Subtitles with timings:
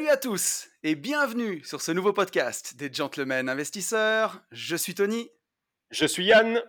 [0.00, 4.40] Salut à tous et bienvenue sur ce nouveau podcast des Gentlemen Investisseurs.
[4.50, 5.28] Je suis Tony.
[5.90, 6.62] Je suis Yann.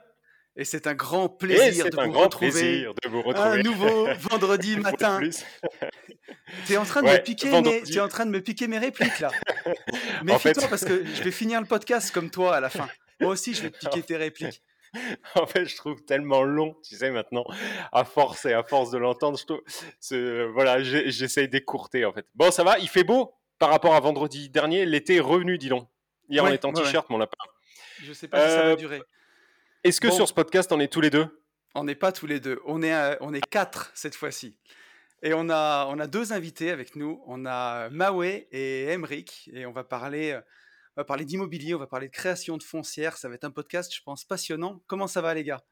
[0.57, 3.63] Et c'est un grand plaisir, de, un vous grand retrouver plaisir de vous retrouver un
[3.63, 5.21] nouveau vendredi matin.
[6.67, 8.79] Tu es en train de Ouais, me piquer mes, en train de me piquer mes
[8.79, 9.31] répliques là.
[10.23, 12.89] Méfie-toi parce que je vais finir le podcast comme toi à la fin.
[13.21, 14.61] Moi aussi, je vais te piquer tes répliques.
[15.35, 17.45] En fait, je trouve tellement long, tu sais, maintenant,
[17.91, 22.25] à force et à force de l'entendre, je trouve, voilà, j'essaye d'écourter, en fait.
[22.35, 25.69] Bon, ça va, il fait beau par rapport à vendredi dernier, l'été est revenu, dis
[25.69, 25.87] donc.
[26.29, 26.83] Hier, on Ouais, était en ouais, ouais.
[26.85, 27.37] t-shirt, mon lapin.
[28.03, 29.01] Je sais pas si ça va Euh, durer.
[29.83, 30.15] Est-ce que Bon.
[30.15, 31.27] sur ce podcast, on est tous les deux?
[31.75, 32.59] On n'est pas tous les deux.
[32.65, 34.57] On est, euh, on est quatre cette fois-ci.
[35.23, 37.21] Et on a, on a deux invités avec nous.
[37.27, 39.49] On a Maoué et Emric.
[39.53, 40.41] Et on va parler, euh,
[40.97, 43.17] on va parler d'immobilier, on va parler de création de foncières.
[43.17, 44.81] Ça va être un podcast, je pense, passionnant.
[44.87, 45.63] Comment ça va, les gars?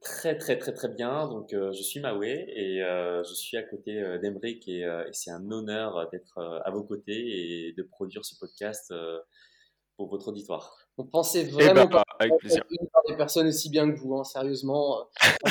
[0.00, 1.26] Très très très très bien.
[1.26, 5.02] Donc euh, je suis Maoué et euh, je suis à côté euh, d'Emeric et, euh,
[5.12, 8.94] c'est un honneur d'être à vos côtés et de produire ce podcast
[9.96, 10.87] pour votre auditoire.
[11.00, 12.64] On pensait Eh vraiment ben, pas avec plaisir.
[12.70, 15.08] une par des personnes aussi bien que vous, hein, sérieusement.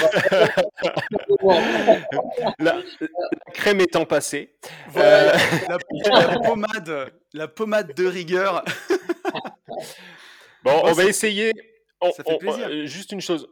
[2.59, 2.81] La, la
[3.53, 4.55] crème étant passée,
[4.89, 5.37] Voilà, Euh,
[5.69, 8.63] la, la pommade, la pommade de rigueur.
[9.29, 9.79] Bon,
[10.63, 11.51] Bon, on va essayer.
[12.01, 12.67] on- ça fait on- plaisir.
[12.69, 13.47] euh, juste une chose,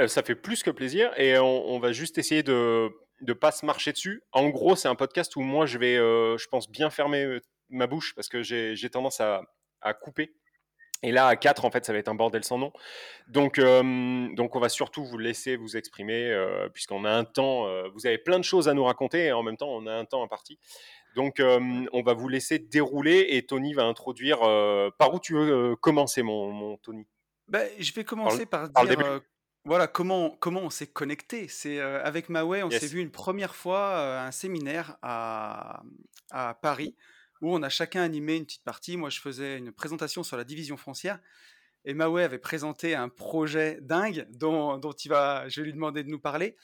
[0.00, 2.88] euh, ça fait plus que plaisir et on, on va juste essayer de
[3.22, 4.22] ne pas se marcher dessus.
[4.32, 7.38] En gros, c'est un podcast où moi je vais, euh, je pense, bien fermer
[7.68, 9.42] ma bouche parce que j'ai j'ai tendance à,
[9.80, 10.34] à couper.
[11.02, 12.72] Et là, à 4, en fait, ça va être un bordel sans nom.
[13.26, 17.66] Donc, euh, donc on va surtout vous laisser vous exprimer, euh, puisqu'on a un temps,
[17.66, 19.92] euh, vous avez plein de choses à nous raconter, et en même temps, on a
[19.92, 20.58] un temps imparti.
[21.16, 24.38] Donc, on va vous laisser dérouler, et Tony va introduire...
[24.96, 27.06] par où tu veux commencer, mon, mon Tony?
[27.48, 29.20] Ben, je vais commencer par par dire
[29.64, 31.48] voilà comment comment on s'est connecté.
[31.48, 35.82] C'est avec Maoué, on s'est vu une première fois à un séminaire à,
[36.30, 36.96] à Paris
[37.42, 38.96] où on a chacun animé une petite partie.
[38.96, 41.18] Moi, je faisais une présentation sur la division foncière
[41.84, 46.08] et Maoué avait présenté un projet dingue dont, il va, je vais lui demander de
[46.08, 46.56] nous parler.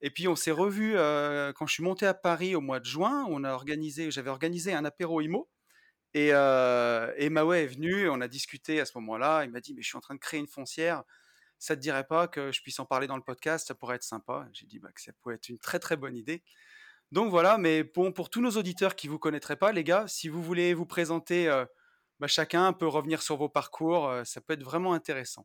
[0.00, 3.26] Et puis on s'est revu quand je suis monté à Paris au mois de juin.
[3.28, 5.48] On a organisé, j'avais organisé un apéro IMO.
[6.14, 9.44] Et, euh, et Maoué est venu, on a discuté à ce moment-là.
[9.44, 11.04] Il m'a dit, mais je suis en train de créer une foncière.
[11.58, 13.68] Ça te dirait pas que je puisse en parler dans le podcast?
[13.68, 14.48] Ça pourrait être sympa.
[14.52, 16.42] J'ai dit bah, que ça pourrait être une très très bonne idée.
[17.12, 20.28] Donc voilà, mais bon, pour tous nos auditeurs qui vous connaîtraient pas, les gars, si
[20.28, 21.66] vous voulez vous présenter, euh,
[22.22, 24.08] bah, chacun peut revenir sur vos parcours.
[24.08, 25.44] euh, ça peut être vraiment intéressant.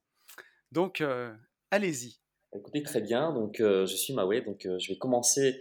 [0.72, 1.33] Donc euh,
[1.72, 2.19] allez-y.
[2.56, 3.33] Écoutez très bien.
[3.33, 4.41] Donc euh, je suis Maoué.
[4.41, 5.59] Donc je vais commencer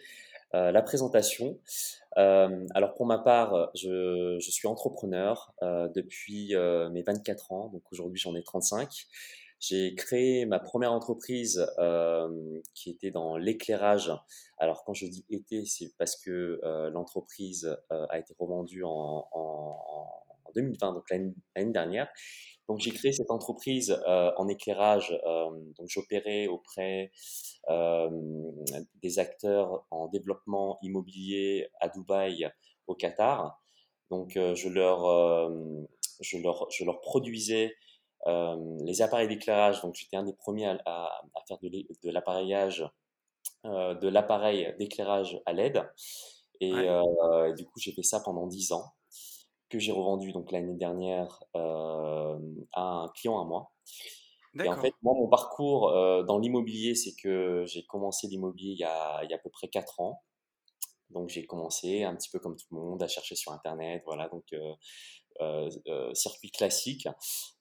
[0.52, 1.58] la présentation.
[2.16, 5.52] Alors pour ma part, je, suis entrepreneur
[5.94, 6.54] depuis
[6.92, 7.68] mes 24 ans.
[7.68, 8.88] Donc aujourd'hui j'en ai 35.
[9.58, 11.66] J'ai créé ma première entreprise
[12.74, 14.12] qui était dans l'éclairage.
[14.58, 16.60] Alors quand je dis été, c'est parce que
[16.92, 20.12] l'entreprise a été revendue en, en,
[20.44, 22.08] en 2020, donc l'année dernière.
[22.68, 25.16] Donc j'ai créé cette entreprise en éclairage.
[25.24, 27.10] donc j'opérais auprès
[29.02, 32.50] des acteurs en développement immobilier à Dubaï,
[32.86, 33.60] au Qatar.
[34.10, 35.50] Donc je leur
[36.20, 37.74] je leur je leur produisais
[38.26, 39.80] euh, les appareils d'éclairage.
[39.82, 42.88] Donc j'étais un des premiers à, à- à faire de l'appareillage
[43.64, 45.82] euh, de l'appareil d'éclairage à LED.
[46.60, 46.88] Et Ouais.
[46.88, 48.94] euh, du coup j'ai fait ça pendant 10 ans
[49.68, 53.72] que j'ai revendu donc l'année dernière à un client à moi.
[54.64, 55.90] Et en fait, moi, mon parcours
[56.24, 59.50] dans l'immobilier, c'est que j'ai commencé l'immobilier il y a, il y a à peu
[59.50, 60.22] près 4 ans.
[61.10, 64.28] Donc, j'ai commencé un petit peu comme tout le monde à chercher sur Internet, voilà,
[64.28, 64.72] donc euh,
[66.14, 67.08] circuit classique.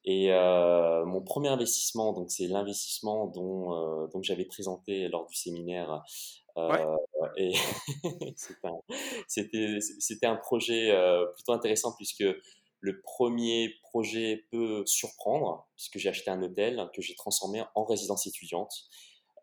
[0.06, 5.36] Et euh, mon premier investissement, donc c'est l'investissement dont, euh, dont j'avais présenté lors du
[5.36, 6.04] séminaire.
[6.58, 6.96] Euh.
[7.38, 7.54] Et
[9.28, 12.24] c'était un, un projet euh, plutôt intéressant puisque
[12.80, 18.28] le premier projet peut surprendre, puisque j'ai acheté un hôtel que j'ai transformé en résidence
[18.28, 18.72] étudiante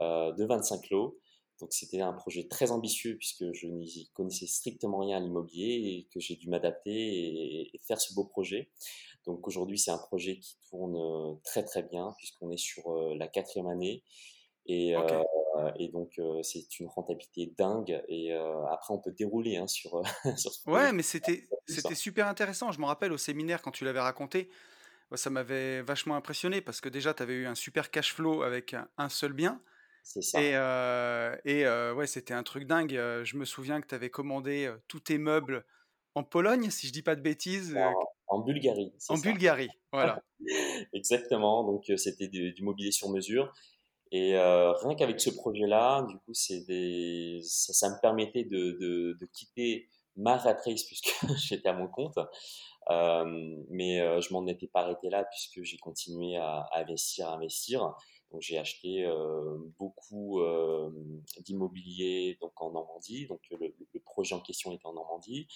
[0.00, 1.18] euh, de 25 lots.
[1.62, 6.08] Donc c'était un projet très ambitieux puisque je n'y connaissais strictement rien à l'immobilier et
[6.12, 8.68] que j'ai dû m'adapter et, et faire ce beau projet.
[9.24, 13.14] Donc aujourd'hui c'est un projet qui tourne euh, très très bien puisqu'on est sur euh,
[13.16, 14.02] la quatrième année
[14.66, 14.94] Et,
[15.76, 18.02] et donc, c'est une rentabilité dingue.
[18.08, 20.02] Et après, on peut dérouler hein, sur,
[20.36, 22.72] sur ce Ouais, mais c'était c'était super intéressant.
[22.72, 24.50] Je me rappelle au séminaire quand tu l'avais raconté,
[25.14, 28.74] ça m'avait vachement impressionné parce que déjà, tu avais eu un super cash flow avec
[28.96, 29.60] un, seul bien.
[30.02, 30.40] C'est ça.
[30.42, 30.52] Et,
[31.44, 32.92] et ouais, c'était un truc dingue.
[32.92, 35.64] Je me souviens que tu avais commandé tous tes meubles
[36.14, 37.78] en Pologne, si je dis pas de bêtises.
[38.26, 38.92] En, Bulgarie.
[39.08, 40.22] En Bulgarie, voilà.
[40.92, 41.64] Exactement.
[41.64, 43.52] Donc, c'était du, du, mobilier sur mesure.
[44.12, 47.40] Et euh, rien qu'avec ce projet-là, du coup, c'est des...
[47.42, 52.18] ça, ça, me permettait de, de, de quitter ma ratrice puisque j'étais à mon compte.
[52.90, 53.24] Euh,
[53.70, 57.94] mais euh, je m'en étais pas arrêté là puisque j'ai continué à, investir, à investir.
[58.40, 60.90] J'ai acheté euh, beaucoup euh,
[61.40, 63.26] d'immobilier donc en Normandie.
[63.26, 63.74] Donc le,
[64.04, 65.48] projet en question était en Normandie.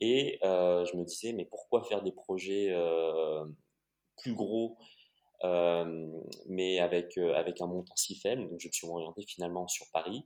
[0.00, 2.74] Et je me disais mais pourquoi faire des projets
[4.16, 4.76] plus gros
[5.44, 8.48] euh, mais avec, euh, avec un montant si faible?
[8.48, 10.24] Donc, je me suis orienté finalement sur Paris.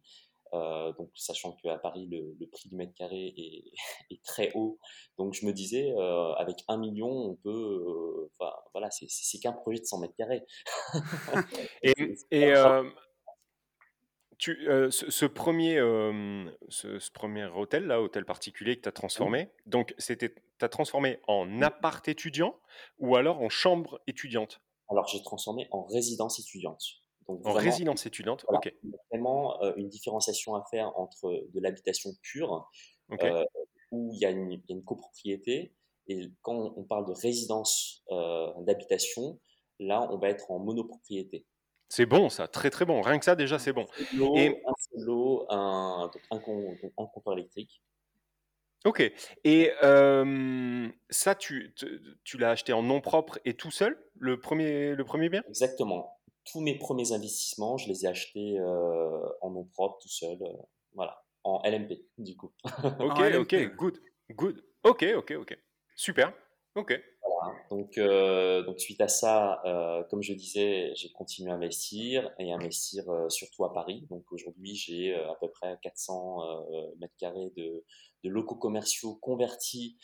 [0.54, 3.64] Euh, donc, sachant qu'à Paris, le, le, prix du mètre carré est,
[4.10, 4.78] est, très haut.
[5.18, 8.28] Donc, je me disais, euh, avec un million, on peut.
[8.38, 10.44] Enfin, voilà, c'est qu'un projet de 100 mètres carrés.
[11.82, 11.92] et,
[12.30, 12.52] et
[14.38, 15.76] tu, ce, ce, premier,
[16.68, 20.68] ce, ce, premier hôtel, là, hôtel particulier que tu as transformé, donc c'était, tu as
[20.68, 22.56] transformé en appart étudiant
[22.98, 24.60] ou alors en chambre étudiante?
[24.90, 26.82] Alors, j'ai transformé en résidence étudiante.
[27.28, 28.74] Donc, en résidence étudiante, ok.
[29.10, 32.68] Vraiment euh, une différenciation à faire entre de l'habitation pure,
[33.22, 33.44] euh,
[33.92, 35.74] où il y, a une, il y, a une, copropriété,
[36.06, 39.38] et quand on parle de résidence euh, d'habitation,
[39.78, 41.46] là, on va être en monopropriété.
[41.90, 43.00] C'est bon, ça, très très bon.
[43.02, 43.86] Rien que ça, déjà, c'est bon.
[44.34, 44.62] et...
[44.66, 47.82] Un solo, un, un, un compteur électrique.
[48.84, 49.02] Ok.
[49.44, 51.74] Et euh, ça, tu,
[52.24, 55.42] tu l'as acheté en nom propre et tout seul, le premier, le premier bien?
[55.48, 56.17] Exactement.
[56.50, 60.38] Tous mes premiers investissements, je les ai achetés euh, en nom propre, tout seul.
[60.42, 60.52] Euh,
[60.94, 61.24] voilà.
[61.44, 62.52] En LMP, du coup.
[63.00, 64.00] ok, ok, good.
[64.30, 64.64] Good.
[64.82, 65.58] Ok, ok, ok.
[65.96, 66.32] Super.
[66.74, 66.98] Ok.
[67.70, 72.52] Donc, euh, donc suite à ça, euh, comme je disais, j'ai continué à investir et
[72.52, 74.06] investir euh, surtout à Paris.
[74.10, 77.84] Donc aujourd'hui, j'ai euh, à peu près 400 euh, mètres carrés de,
[78.24, 79.98] de, locaux commerciaux convertis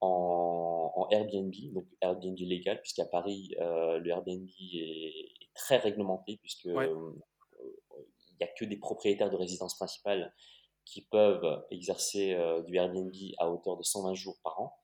[0.00, 6.66] en, en, Airbnb, donc Airbnb légal, puisqu'à Paris, le Airbnb est, est, très réglementé puisque
[6.66, 6.90] ouais.
[6.90, 10.34] il n'y a que des propriétaires de résidence principale
[10.84, 14.74] qui peuvent exercer du Airbnb à hauteur de 120 jours par an.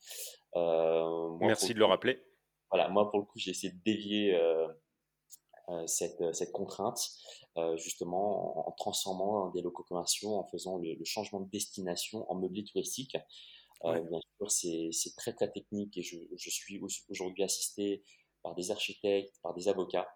[0.57, 2.23] Euh, moi, Merci de le rappeler.
[2.71, 4.67] Voilà, moi pour le coup, j'ai essayé de dévier euh,
[5.69, 6.99] euh, cette, cette, contrainte,
[7.77, 12.65] justement en, transformant des locaux commerciaux, en faisant le, le changement de destination en meublé
[12.65, 13.17] touristique.
[13.85, 14.01] Ouais.
[14.01, 18.03] bien sûr, c'est très très technique et je, je suis aujourd'hui assisté
[18.43, 20.09] par des architectes, par des avocats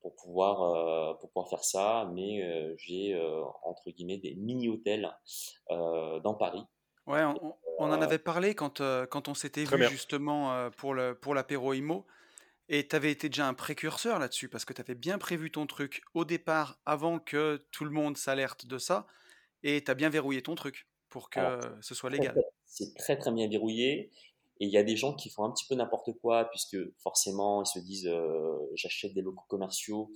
[0.00, 4.68] pour pouvoir euh, pour pouvoir faire ça mais euh, j'ai euh, entre guillemets des mini
[4.68, 5.10] hôtels
[5.68, 6.62] dans Paris
[7.06, 9.88] Ouais, on, on, en avait parlé quand, euh, quand on s'était vu bien.
[9.88, 12.06] justement euh, pour, le, pour l'apéro IMO.
[12.68, 15.66] Et tu avais été déjà un précurseur là-dessus parce que tu avais bien prévu ton
[15.66, 19.06] truc au départ avant que tout le monde s'alerte de ça.
[19.64, 22.34] Et tu as bien verrouillé ton truc pour que Alors, ce soit légal.
[22.64, 24.10] C'est très très bien verrouillé.
[24.60, 27.62] Et il y a des gens qui font un petit peu n'importe quoi puisque forcément
[27.62, 30.12] ils se disent euh, j'achète des locaux commerciaux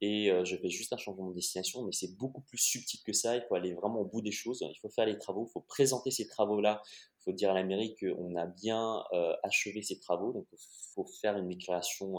[0.00, 3.12] et euh, je fais juste un changement de destination, mais c'est beaucoup plus subtil que
[3.12, 3.36] ça.
[3.36, 4.60] Il faut aller vraiment au bout des choses.
[4.62, 6.80] Il faut faire les travaux, il faut présenter ces travaux-là.
[6.86, 10.32] Il faut dire à la mairie qu'on a bien euh, achevé ces travaux.
[10.32, 10.58] Donc, il
[10.94, 12.14] faut faire une déclaration,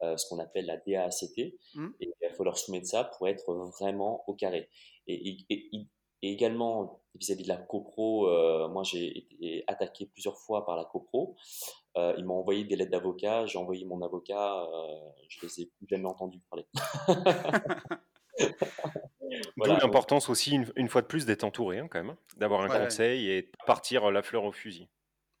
[0.00, 1.88] ce qu'on appelle la DAACT, mmh.
[2.00, 4.68] et il faut leur soumettre ça pour être vraiment au carré.
[5.08, 5.88] Et, et, et,
[6.22, 10.76] et également, vis-à-vis -vis de la copro, euh, moi j'ai été attaqué plusieurs fois par
[10.76, 11.36] la copro.
[11.96, 15.66] Euh, ils m'ont envoyé des lettres d'avocat, j'ai envoyé mon avocat, euh, je les ai
[15.66, 16.66] plus jamais entendus parler.
[19.56, 19.74] voilà.
[19.74, 22.60] D'où l'importance aussi, une, une, fois de plus, d'être entouré hein, quand même, hein, d'avoir
[22.60, 22.84] un ouais.
[22.84, 24.88] conseil et de partir la fleur au fusil.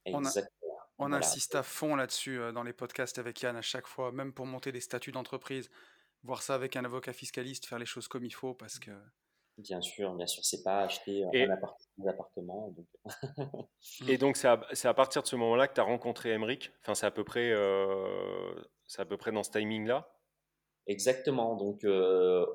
[0.06, 0.30] On, a,
[0.98, 1.16] on voilà.
[1.18, 4.72] insiste à fond là-dessus dans les podcasts avec Yann à chaque fois, même pour monter
[4.72, 5.68] des statuts d'entreprise,
[6.22, 8.92] voir ça avec un avocat fiscaliste, faire les choses comme il faut parce que
[9.58, 12.74] Bien sûr, bien sûr, c'est pas acheter et, un, appart un appartement.
[12.76, 12.86] Donc...
[14.08, 16.72] et donc, c'est à, à, partir de ce moment-là que tu as rencontré Emeric?
[16.82, 18.54] Enfin, c'est à, peu près, euh,
[18.98, 20.10] à peu près dans ce timing-là?
[20.86, 21.56] Exactement.
[21.56, 22.46] Donc, euh,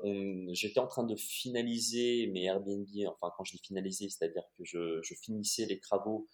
[0.53, 2.87] j'étais en train de finaliser mes Airbnb.
[3.07, 6.29] Enfin, quand je les finalisé, c'est-à-dire que je, je, finissais les travaux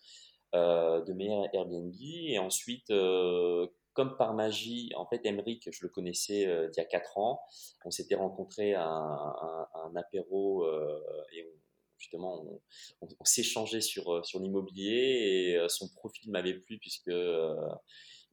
[0.54, 1.94] euh, de mes Airbnb.
[2.00, 6.82] Et ensuite, euh, comme par magie, en fait, Emeric, je le connaissais euh, d'il y
[6.82, 7.42] a 4 ans.
[7.84, 11.02] On s'était rencontrés à un, apéro euh,
[11.34, 11.60] et on,
[11.98, 12.62] justement, on,
[13.02, 17.56] on, on s'échangeait sur, euh, sur l'immobilier et euh, son profil m'avait plu puisque euh,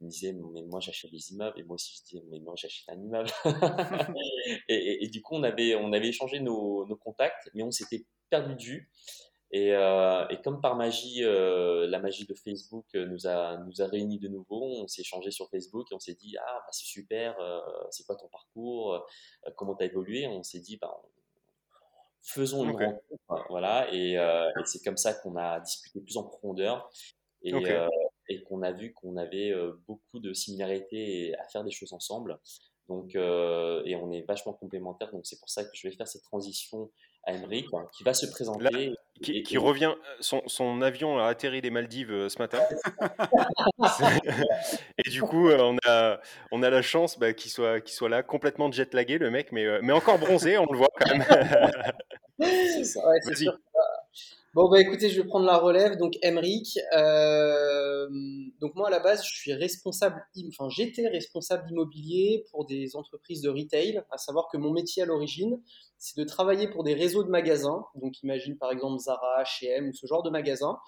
[0.02, 2.52] il me disait, mais moi j'achète des immeubles, et moi aussi je disais, mais moi
[2.59, 3.30] j'achète un immeuble.
[4.68, 8.54] et, du coup, on avait, on avait échangé nos, nos contacts, mais on s'était perdu
[8.54, 8.90] de vue.
[9.56, 13.87] Et, euh, et, comme par magie, euh, la magie de Facebook nous a, nous a
[13.87, 14.82] réunis de nouveau.
[14.82, 17.61] On s'est échangé sur Facebook et on s'est dit Ah, bah, c'est super, euh,
[17.92, 19.06] c'est quoi ton parcours
[19.56, 20.26] Comment tu as évolué?
[20.26, 21.00] On s'est dit bah,
[22.20, 23.46] Faisons une rencontre.
[23.49, 26.90] Voilà, et, et c'est comme ça qu'on a discuté plus en profondeur
[27.42, 27.52] et,
[28.28, 29.54] et qu'on a vu qu'on avait
[29.87, 32.40] beaucoup de similarités à faire des choses ensemble.
[32.88, 35.11] Donc, et on est vachement complémentaires.
[35.12, 36.91] Donc, c'est pour ça que je vais faire cette transition
[37.26, 38.93] à Emmerich, qui va se présenter.
[39.23, 42.59] qui, revient, son, son, avion a atterri les Maldives euh, ce matin.
[44.99, 46.21] et du coup, euh, on a,
[46.53, 49.64] on a la chance bah, qu'il soit, qu'il soit là, complètement jet-lagué, le mec, mais,
[49.64, 51.25] euh, mais encore bronzé, on le voit quand même.
[52.85, 52.99] c'est.
[52.99, 53.21] Ouais,
[54.54, 55.96] Bon, bah écoutez, je vais prendre la relève.
[55.96, 56.78] Donc, Emric.
[56.96, 58.08] Euh,
[58.61, 63.42] donc, moi, à la base, je suis responsable, enfin, j'étais responsable immobilier pour des entreprises
[63.42, 65.61] de retail, à savoir que mon métier à l'origine,
[65.99, 67.84] c'est de travailler pour des réseaux de magasins.
[67.96, 70.78] Donc, imagine par exemple Zara, HM ou ce genre de magasins,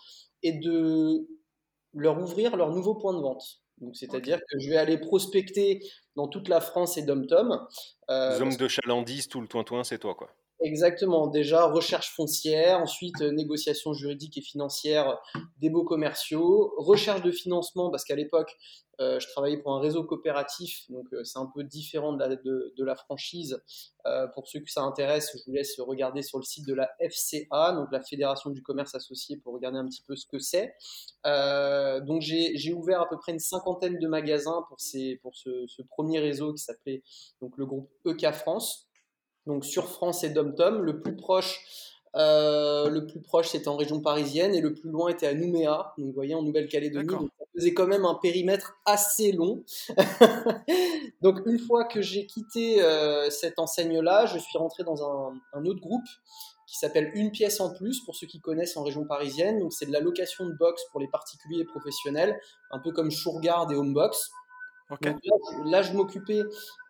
[0.44, 1.26] et de
[1.92, 3.62] leur ouvrir leur nouveau point de vente.
[3.78, 5.80] Donc, c'est-à-dire que je vais aller prospecter
[6.14, 7.66] dans toute la France et dom-tom.
[8.10, 10.30] Euh, hommes de chalandise, tout le toin-toin, c'est toi, quoi.
[10.60, 11.26] Exactement.
[11.26, 15.18] Déjà, recherche foncière, ensuite euh, négociation juridique et financière
[15.58, 18.56] des beaux commerciaux, recherche de financement, parce qu'à l'époque,
[18.98, 22.36] euh, je travaillais pour un réseau coopératif, donc euh, c'est un peu différent de la,
[22.36, 23.62] de, la franchise.
[24.34, 27.72] pour ceux que ça intéresse, je vous laisse regarder sur le site de la FCA,
[27.72, 30.74] donc la Fédération du commerce associé, pour regarder un petit peu ce que c'est.
[32.06, 35.82] donc j'ai ouvert à peu près une cinquantaine de magasins pour, ces, pour ce, ce
[35.82, 37.02] premier réseau qui s'appelait
[37.42, 38.85] donc le groupe EK France
[39.46, 40.82] donc sur France et Dom-Tom.
[40.82, 41.60] Le plus proche,
[42.16, 45.94] euh, le plus proche c'était en région parisienne et le plus loin était à Nouméa,
[45.98, 47.06] donc vous voyez en Nouvelle-Calédonie.
[47.06, 49.64] Donc ça faisait quand même un périmètre assez long.
[51.22, 55.80] donc une fois que j'ai quitté euh, cette enseigne-là, je suis rentré dans un, autre
[55.80, 56.06] groupe
[56.66, 59.60] qui s'appelle Une pièce en plus pour ceux qui connaissent en région parisienne.
[59.60, 62.40] Donc c'est de la location de box pour les particuliers et professionnels,
[62.72, 64.30] un peu comme Shurgard et Homebox
[65.64, 66.42] là, je m'occupais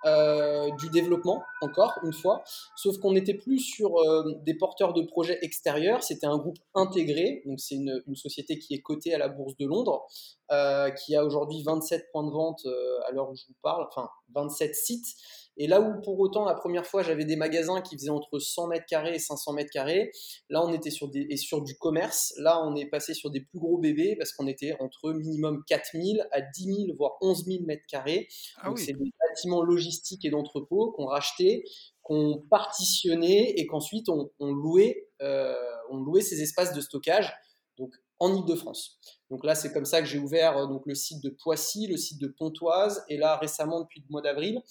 [0.04, 2.42] euh, du développement, encore une fois,
[2.76, 7.42] sauf qu'on n'était plus sur euh, des porteurs de projets extérieurs, c'était un groupe intégré,
[7.46, 10.06] donc c'est une, société qui est cotée à la Bourse de Londres,
[10.52, 12.66] euh, qui a aujourd'hui 27 points de vente
[13.08, 15.16] à l'heure où je vous parle, enfin 27 sites,
[15.56, 18.68] et là où pour autant la première fois j'avais des magasins qui faisaient entre 100
[18.68, 20.10] mètres carrés et 500 mètres carrés,
[20.50, 22.34] là on était sur des et sur du commerce.
[22.38, 26.26] Là on est passé sur des plus gros bébés parce qu'on était entre minimum 4000
[26.32, 28.28] à 10 000 voire 11 000 mètres carrés.
[28.58, 31.64] Ah Donc c'est des bâtiments logistiques et d'entrepôts qu'on rachetait,
[32.02, 35.54] qu'on partitionnait et qu'ensuite on, louait euh,
[35.90, 37.32] on louait ces espaces de stockage.
[37.78, 38.98] Donc en Ile-de-France.
[39.30, 41.96] Donc là, c'est comme ça que j'ai ouvert euh, donc, le site de Poissy, le
[41.96, 44.62] site de Pontoise, et là, récemment, depuis le mois d'avril,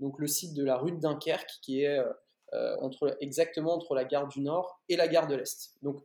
[0.00, 2.12] donc le site de la rue de Dunkerque, qui est euh,
[2.54, 5.74] euh, entre, exactement entre la gare du Nord et la gare de l'Est.
[5.82, 6.04] Donc,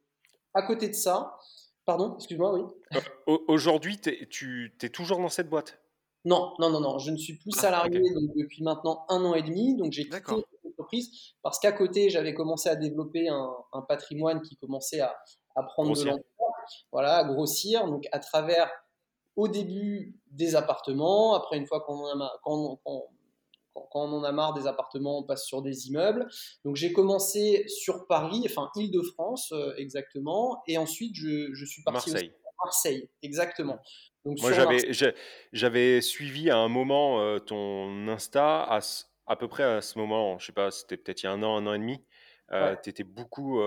[0.53, 1.38] à côté de ça,
[1.86, 3.01] pardon, excuse-moi, oui.
[3.48, 5.79] Aujourd'hui, tu es toujours dans cette boîte?
[6.25, 8.01] Non, non, non, non, je ne suis plus ah, salarié
[8.36, 10.20] depuis maintenant un an et demi, donc j'ai quitté
[10.65, 15.15] l'entreprise parce qu'à côté, j'avais commencé à développer un, un, qui commençait à,
[15.56, 16.38] à prendre de l'ampleur
[16.91, 17.85] voilà, grossir.
[17.85, 18.69] Donc à travers
[19.35, 23.03] au début des appartements, après une fois qu'on en a quand, quand,
[23.93, 26.27] on en a marre des appartements, on passe sur des immeubles.
[26.65, 32.11] Donc j'ai commencé sur Paris, enfin Île-de-France euh, exactement, et ensuite je, je suis parti
[32.11, 32.33] Marseille.
[32.45, 33.79] à Marseille, exactement.
[34.25, 34.91] Donc, Moi j'avais
[35.53, 38.79] j'avais suivi à un moment euh, ton Insta à,
[39.27, 41.43] à peu près à ce moment, je sais pas, c'était peut-être il y a un
[41.43, 42.03] an, un an et demi.
[42.51, 43.62] Euh, tu étais beaucoup,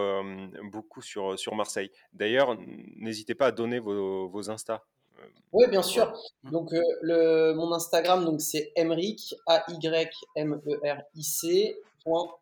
[0.71, 1.91] beaucoup sur, sur Marseille.
[2.13, 2.57] D'ailleurs,
[2.97, 4.85] n'hésitez pas à donner vos, vos Insta.
[5.53, 6.13] Oui, bien sûr.
[6.45, 9.87] Donc, le, mon Instagram, donc c'est Emric, A-Y-M-E-R-I-C,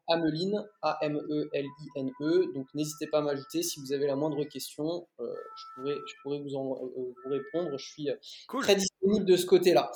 [0.09, 2.13] Ameline, A-M-E-L-I-N-E.
[2.23, 2.53] E.
[2.55, 5.07] Donc n'hésitez pas à m'ajouter si vous avez la moindre question.
[5.21, 5.25] Euh,
[5.57, 7.77] je, pourrais, je pourrais vous, en, euh, vous répondre.
[7.77, 8.17] Je suis euh,
[8.61, 9.91] très disponible de ce côté-là.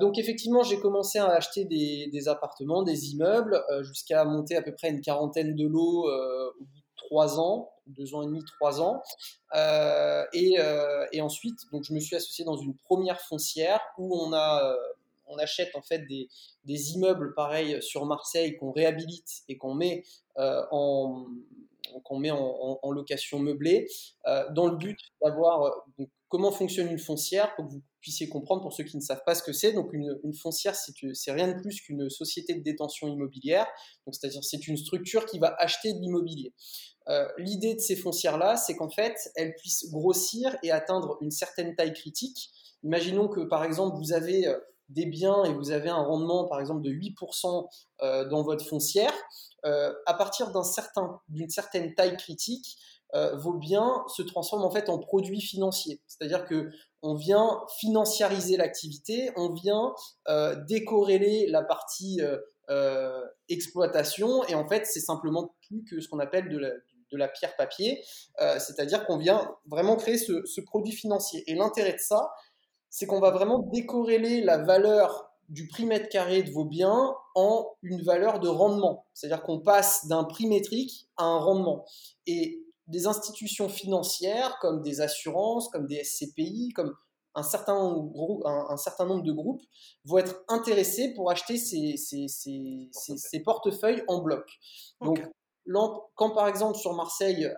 [0.00, 4.74] donc effectivement, j'ai commencé à acheter des, des appartements, des immeubles, jusqu'à monter à peu
[4.74, 8.80] près une quarantaine de lots au bout de trois ans, deux ans et demi, trois
[8.80, 9.02] ans.
[10.32, 10.56] et,
[11.12, 14.74] et, ensuite, donc je me suis associé dans une première foncière où on a
[15.28, 16.28] on achète en fait des,
[16.92, 20.04] immeubles pareils sur Marseille qu'on réhabilite et qu'on met
[20.38, 21.26] euh, en
[22.04, 23.88] qu'on met en, location meublée,
[24.26, 28.60] euh, dans le but d'avoir euh, comment fonctionne une foncière pour que vous puissiez comprendre
[28.60, 29.72] pour ceux qui ne savent pas ce que c'est.
[29.72, 33.66] Donc une, foncière, c'est rien de plus qu'une société de détention immobilière.
[34.04, 36.52] Donc c'est-à-dire c'est une structure qui va acheter de l'immobilier.
[37.38, 41.94] L'idée de ces foncières-là, c'est qu'en fait, elles puissent grossir et atteindre une certaine taille
[41.94, 42.50] critique
[42.84, 44.46] Imaginons que par exemple vous avez
[44.88, 47.68] des biens et vous avez un rendement par exemple de 8%
[48.30, 49.12] dans votre foncière.
[49.64, 52.78] à partir d'un certain, d'une certaine taille critique,
[53.34, 56.00] vos biens se transforment en fait en produits financiers.
[56.06, 56.70] C'est-à-dire que
[57.02, 59.94] on vient financiariser l'activité, on vient
[60.66, 62.20] décorréler la partie
[63.48, 66.70] exploitation et en fait c'est simplement plus que ce qu'on appelle de la,
[67.10, 68.04] de la pierre papier,
[68.40, 71.42] euh, c'est-à-dire qu'on vient vraiment créer ce, produit financier.
[71.46, 72.30] Et l'intérêt de ça,
[72.90, 77.66] c'est qu'on va vraiment décorréler la valeur du prix mètre carré de vos biens en
[77.82, 79.06] une valeur de rendement.
[79.14, 81.84] C'est-à-dire qu'on passe d'un prix métrique à un rendement.
[82.26, 86.94] Et des institutions financières comme des assurances, comme des SCPI, comme
[87.34, 87.76] un certain,
[88.44, 89.62] un, certain nombre de groupes
[90.04, 94.44] vont être intéressés pour acheter ces, ces, portefeuilles en bloc.
[95.00, 95.20] Donc,
[96.14, 97.48] quand par exemple sur Marseille,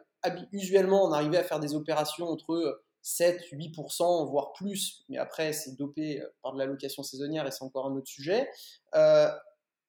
[0.53, 5.77] usuellement on arrivait à faire des opérations entre 7, 8%, voire plus, mais après c'est
[5.77, 8.49] dopé euh, par de la location saisonnière et c'est encore un autre sujet.
[8.95, 9.29] Euh,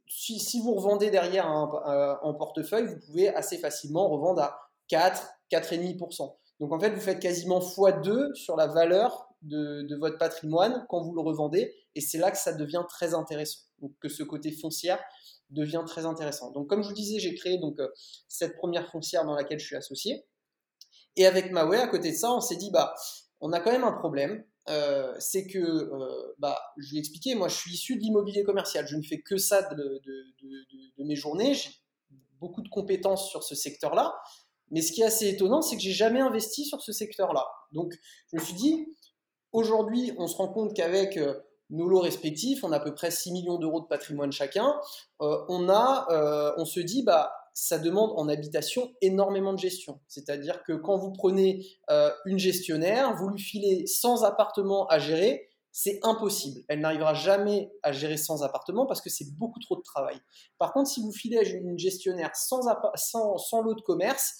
[0.07, 6.35] si, vous revendez derrière un, en portefeuille, vous pouvez assez facilement revendre à 4, 4,5%.
[6.59, 11.13] Donc en fait, vous faites quasiment x2 sur la valeur de, votre patrimoine quand vous
[11.13, 13.61] le revendez, et c'est là que ça devient très intéressant.
[13.99, 14.99] Que ce côté foncière
[15.49, 16.51] devient très intéressant.
[16.51, 17.87] Donc, comme je vous disais, j'ai créé donc euh,
[18.27, 20.23] cette première foncière dans laquelle je suis associé.
[21.15, 22.93] Et avec Maui, à côté de ça, on s'est dit, bah,
[23.39, 24.43] on a quand même un problème.
[24.69, 28.87] Euh, c'est que, euh, bah, je l'ai expliqué, moi je suis issu de l'immobilier commercial.
[28.87, 30.01] Je ne fais que ça de,
[30.99, 31.53] mes journées.
[31.53, 31.69] J'ai
[32.39, 34.13] beaucoup de compétences sur ce secteur-là.
[34.69, 37.45] Mais ce qui est assez étonnant, c'est que j'ai jamais investi sur ce secteur-là.
[37.73, 37.93] Donc,
[38.31, 38.87] je me suis dit,
[39.51, 41.19] aujourd'hui, on se rend compte qu'avec
[41.71, 44.75] nos lots respectifs, on a à peu près 6 millions d'euros de patrimoine chacun.
[45.21, 49.99] Euh, on, a, euh, on se dit, bah, ça demande en habitation énormément de gestion.
[50.07, 55.49] C'est-à-dire que quand vous prenez euh, une gestionnaire, vous lui filez 100 appartements à gérer,
[55.71, 56.61] c'est impossible.
[56.67, 60.19] Elle n'arrivera jamais à gérer sans appartements parce que c'est beaucoup trop de travail.
[60.57, 62.61] Par contre, si vous filez à une gestionnaire sans,
[63.61, 64.35] lot de commerce,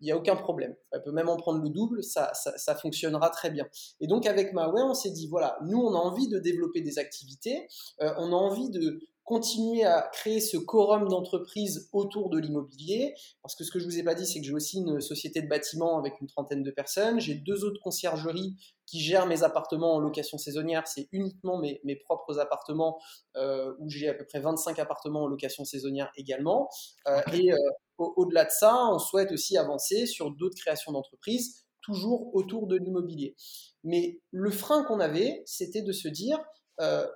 [0.00, 0.74] il n'y a aucun problème.
[0.90, 2.32] Elle peut même en prendre le double, ça,
[2.80, 3.66] fonctionnera très bien.
[4.00, 6.98] Et donc avec Maway, on s'est dit, voilà, nous, on a envie de développer des
[6.98, 7.68] activités,
[8.00, 13.54] euh, on a envie de continuer à créer ce quorum d'entreprise autour de l'immobilier, parce
[13.56, 15.48] que ce que je vous ai pas dit, c'est que j'ai aussi une société de
[15.48, 18.54] bâtiment avec une trentaine de personnes, j'ai deux autres conciergeries
[18.86, 23.00] qui gèrent mes appartements en location saisonnière, c'est uniquement mes, mes, propres appartements,
[23.36, 26.68] euh, où j'ai à peu près 25 appartements en location saisonnière également,
[27.08, 27.50] euh, et
[27.96, 33.36] au-delà de ça, on souhaite aussi avancer sur d'autres créations d'entreprises, toujours autour de l'immobilier.
[33.84, 36.38] Mais le frein qu'on avait, c'était de se dire,
[36.80, 37.06] euh,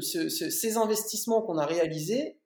[0.00, 2.40] ces investissements qu'on a réalisés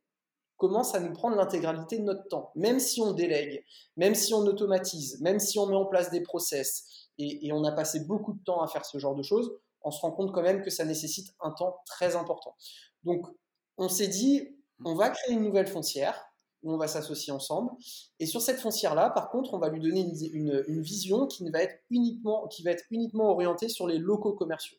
[0.57, 2.53] commencent à nous prendre l'intégralité de notre temps.
[2.55, 3.65] Même si on délègue,
[3.97, 7.73] même si on automatise, même si on met en place des process, et, on a
[7.73, 10.43] passé beaucoup de temps à faire ce genre de choses, on se rend compte quand
[10.43, 12.57] même que ça nécessite un temps très important.
[13.05, 13.27] Donc,
[13.77, 16.25] on s'est dit, on va créer une nouvelle foncière,
[16.65, 17.71] on va s'associer ensemble.
[18.19, 20.01] Et sur cette foncière-là, par contre, on va lui donner
[20.33, 24.79] une, vision qui va, être uniquement, qui va être uniquement orientée sur les locaux commerciaux.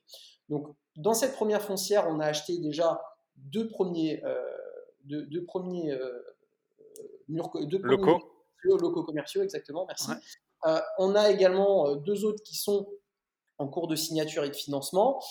[0.50, 3.02] Donc, dans cette première foncière, on a acheté déjà
[3.36, 4.42] deux premiers, euh,
[5.04, 6.22] deux, premiers, euh,
[7.28, 8.20] murs, deux locaux.
[8.64, 10.12] locaux commerciaux, exactement, merci.
[10.66, 12.88] Euh, on a également deux autres qui sont
[13.58, 15.22] en cours de signature et de financement.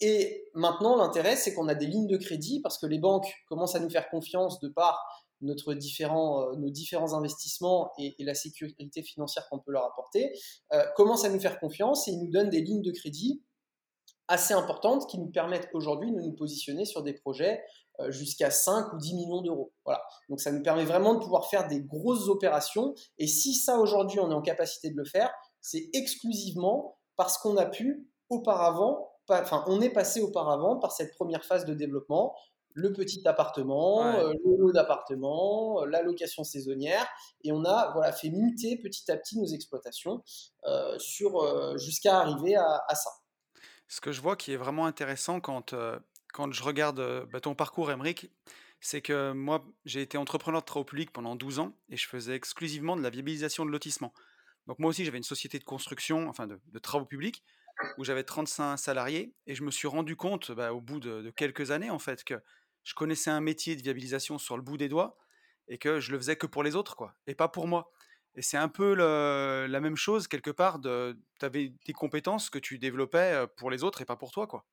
[0.00, 3.74] Et maintenant, l'intérêt, c'est qu'on a des lignes de crédit parce que les banques commencent
[3.74, 4.98] à nous faire confiance de par
[5.42, 10.32] notre différents, nos différents investissements et, la sécurité financière qu'on peut leur apporter,
[10.72, 13.42] euh, commencent à nous faire confiance et ils nous donnent des lignes de crédit
[14.30, 17.62] assez importantes qui nous permettent aujourd'hui de nous positionner sur des projets
[18.00, 19.72] euh, jusqu'à 5 ou 10 millions d'euros.
[19.84, 20.02] Voilà.
[20.28, 22.94] Donc ça nous permet vraiment de pouvoir faire des grosses opérations.
[23.18, 27.56] Et si ça aujourd'hui on est en capacité de le faire, c'est exclusivement parce qu'on
[27.56, 32.34] a pu auparavant, enfin on est passé auparavant par cette première phase de développement
[32.74, 37.06] le petit appartement, euh, le lot d'appartement, euh, la location saisonnière,
[37.44, 40.22] et on a voilà fait muter petit à petit nos exploitations
[40.66, 43.10] euh, sur jusqu'à arriver à, ça.
[43.90, 45.74] Ce que je vois qui est vraiment intéressant quand
[46.32, 48.30] quand je regarde bah, ton parcours, Emric,
[48.80, 52.36] c'est que moi j'ai été entrepreneur de travaux publics pendant 12 ans et je faisais
[52.36, 54.14] exclusivement de la viabilisation de lotissement.
[54.68, 57.42] Donc moi aussi j'avais une société de construction, enfin de, travaux publics,
[57.98, 61.30] où j'avais 35 salariés et je me suis rendu compte bah, au bout de, de,
[61.30, 62.34] quelques années en fait que
[62.84, 65.18] je connaissais un métier de viabilisation sur le bout des doigts
[65.66, 67.90] et que je le faisais que pour les autres, quoi, et pas pour moi.
[68.36, 72.78] Et c'est un peu la même chose, quelque part, tu avais des compétences que tu
[72.78, 74.64] développais pour les autres et pas pour toi, quoi.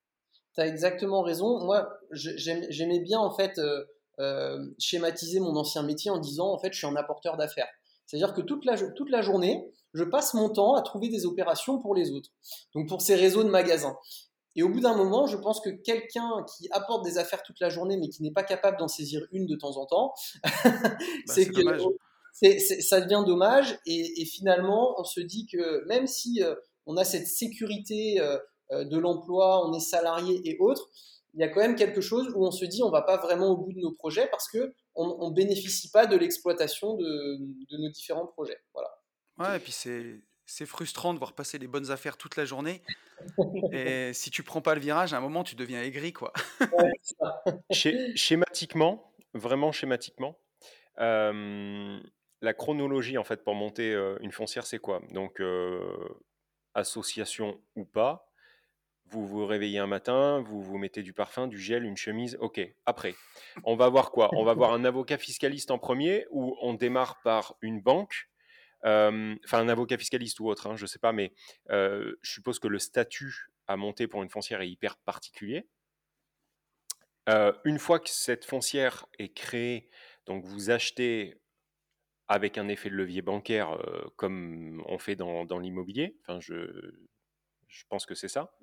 [0.56, 1.63] Tu as exactement raison.
[1.63, 3.84] Moi, j'aimais bien, en fait, euh,
[4.20, 7.67] euh, schématiser mon ancien métier en disant, en fait, je suis un apporteur d'affaires.
[8.06, 11.80] C'est-à-dire que toute la, toute la journée, je passe mon temps à trouver des opérations
[11.80, 12.30] pour les autres.
[12.74, 13.98] Donc, pour ces réseaux de magasins.
[14.56, 17.70] Et au bout d'un moment, je pense que quelqu'un qui apporte des affaires toute la
[17.70, 21.48] journée, mais qui n'est pas capable d'en saisir une de temps en temps, bah, c'est
[21.48, 21.62] que
[22.80, 23.78] ça devient dommage.
[23.86, 28.38] Et, finalement, on se dit que même si euh, on a cette sécurité euh,
[28.71, 30.89] euh, de l'emploi, on est salarié et autres,
[31.34, 33.50] il y a quand même quelque chose où on se dit on va pas vraiment
[33.50, 37.38] au bout de nos projets parce que on, bénéficie pas de l'exploitation de,
[37.69, 38.58] de, nos différents projets.
[38.73, 38.89] Voilà.
[39.38, 42.82] Ouais, et puis c'est c'est frustrant de voir passer les bonnes affaires toute la journée.
[43.73, 46.34] Et si tu prends pas le virage, à un moment, tu deviens aigri, quoi.
[47.71, 50.39] schématiquement, vraiment schématiquement,
[52.41, 55.02] la chronologie, en fait, pour monter une foncière, c'est quoi?
[55.12, 55.41] Donc,
[56.73, 58.30] association ou pas,
[59.10, 62.60] vous vous réveillez un matin, vous vous mettez du parfum, du gel, une chemise, ok.
[62.86, 63.15] Après,
[63.63, 64.30] on va voir quoi?
[64.34, 68.30] On va voir un avocat fiscaliste en premier, ou on démarre par une banque
[68.84, 71.34] enfin un avocat fiscaliste ou autre, hein, je ne sais pas, mais
[71.69, 75.67] je suppose que le statut à monter pour une foncière est hyper particulier.
[77.65, 79.89] une fois que cette foncière est créée,
[80.26, 81.41] donc vous achetez
[82.28, 83.78] avec un effet de levier bancaire
[84.16, 86.54] comme on fait dans, l'immobilier, enfin je,
[87.68, 88.54] je, pense que c'est ça.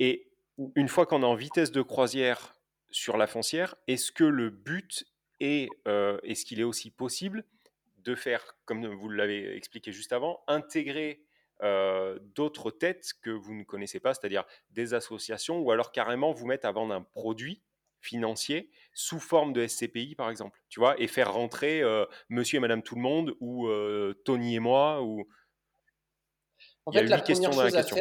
[0.00, 0.66] Et mmh.
[0.74, 2.54] une fois qu'on est en vitesse de croisière
[2.90, 5.04] sur la foncière, est-ce que le but
[5.40, 7.44] est, est-ce qu'il est aussi possible
[7.98, 11.22] de faire, comme vous l'avez expliqué juste avant, intégrer
[11.62, 16.46] euh, d'autres têtes que vous ne connaissez pas, c'est-à-dire des associations, ou alors carrément vous
[16.46, 17.62] mettre à vendre un produit
[18.00, 22.60] financier sous forme de SCPI, par exemple, tu vois, et faire rentrer euh, monsieur et
[22.60, 25.28] madame tout le monde, ou euh, Tony et moi, ou...
[26.86, 27.96] En fait, Il y a la questions dans la question.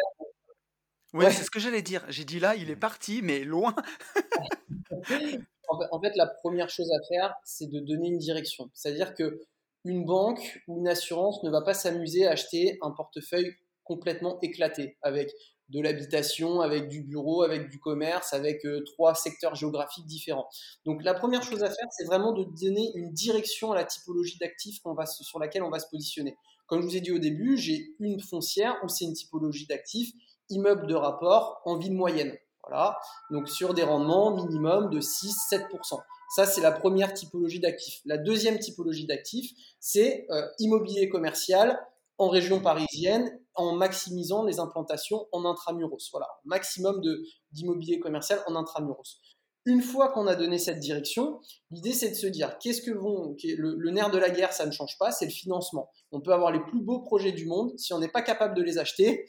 [1.13, 2.03] Oui, c'est ce que j'allais dire.
[2.09, 3.75] J'ai dit là, il est parti, mais loin.
[5.69, 8.69] en fait, la première chose à faire, c'est de donner une direction.
[8.73, 9.41] C'est-à-dire que
[9.85, 14.97] une banque ou une assurance ne va pas s'amuser à acheter un portefeuille complètement éclaté
[15.01, 15.31] avec
[15.69, 20.47] de l'habitation, avec du bureau, avec du commerce, avec euh, trois secteurs géographiques différents.
[20.85, 24.37] Donc la première chose à faire, c'est vraiment de donner une direction à la typologie
[24.37, 24.79] d'actifs
[25.21, 26.37] sur laquelle on va se positionner.
[26.67, 30.11] Comme je vous ai dit au début, j'ai une foncière où c'est une typologie d'actifs,
[30.49, 32.37] immeuble de rapport en ville moyenne.
[32.63, 32.97] Voilà.
[33.31, 35.99] Donc sur des rendements minimum de 6-7%.
[36.35, 38.01] Ça, c'est la première typologie d'actifs.
[38.05, 41.79] La deuxième typologie d'actifs, c'est euh, immobilier commercial
[42.17, 46.09] en région parisienne en maximisant les implantations en intramuros.
[46.11, 47.01] Voilà, maximum
[47.51, 49.19] d'immobilier commercial en intramuros.
[49.65, 51.41] Une fois qu'on a donné cette direction,
[51.71, 54.65] l'idée c'est de se dire qu'est-ce que vont le, le, nerf de la guerre, ça
[54.65, 55.89] ne change pas, c'est le financement.
[56.13, 58.63] On peut avoir les plus beaux projets du monde, si on n'est pas capable de
[58.63, 59.25] les acheter,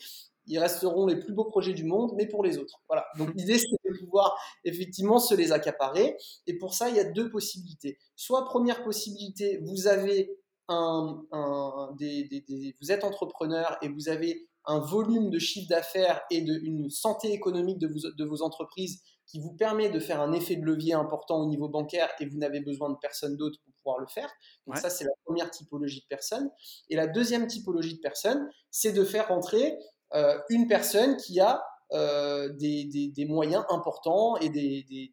[0.48, 2.80] ils resteront les plus beaux projets du monde, mais pour les autres.
[2.88, 3.06] Voilà.
[3.18, 6.16] Donc l'idée, c'est de pouvoir effectivement se les accaparer.
[6.46, 7.98] Et pour ça, il y a deux possibilités.
[8.16, 10.38] Soit première possibilité, vous avez
[10.68, 12.44] un, des,
[12.80, 17.32] vous êtes entrepreneur et vous avez un volume de chiffre d'affaires et de, une santé
[17.32, 21.40] économique de, de vos entreprises qui vous permet de faire un effet de levier important
[21.40, 24.30] au niveau bancaire et vous n'avez besoin de personne d'autre pour pouvoir le faire.
[24.66, 26.50] Donc ça, c'est la première typologie de personnes.
[26.88, 29.78] Et la deuxième typologie de personnes, c'est de faire rentrer
[30.14, 35.12] euh, une personne qui a euh, des, des, moyens importants et des,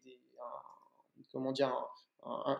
[1.32, 1.72] comment dire,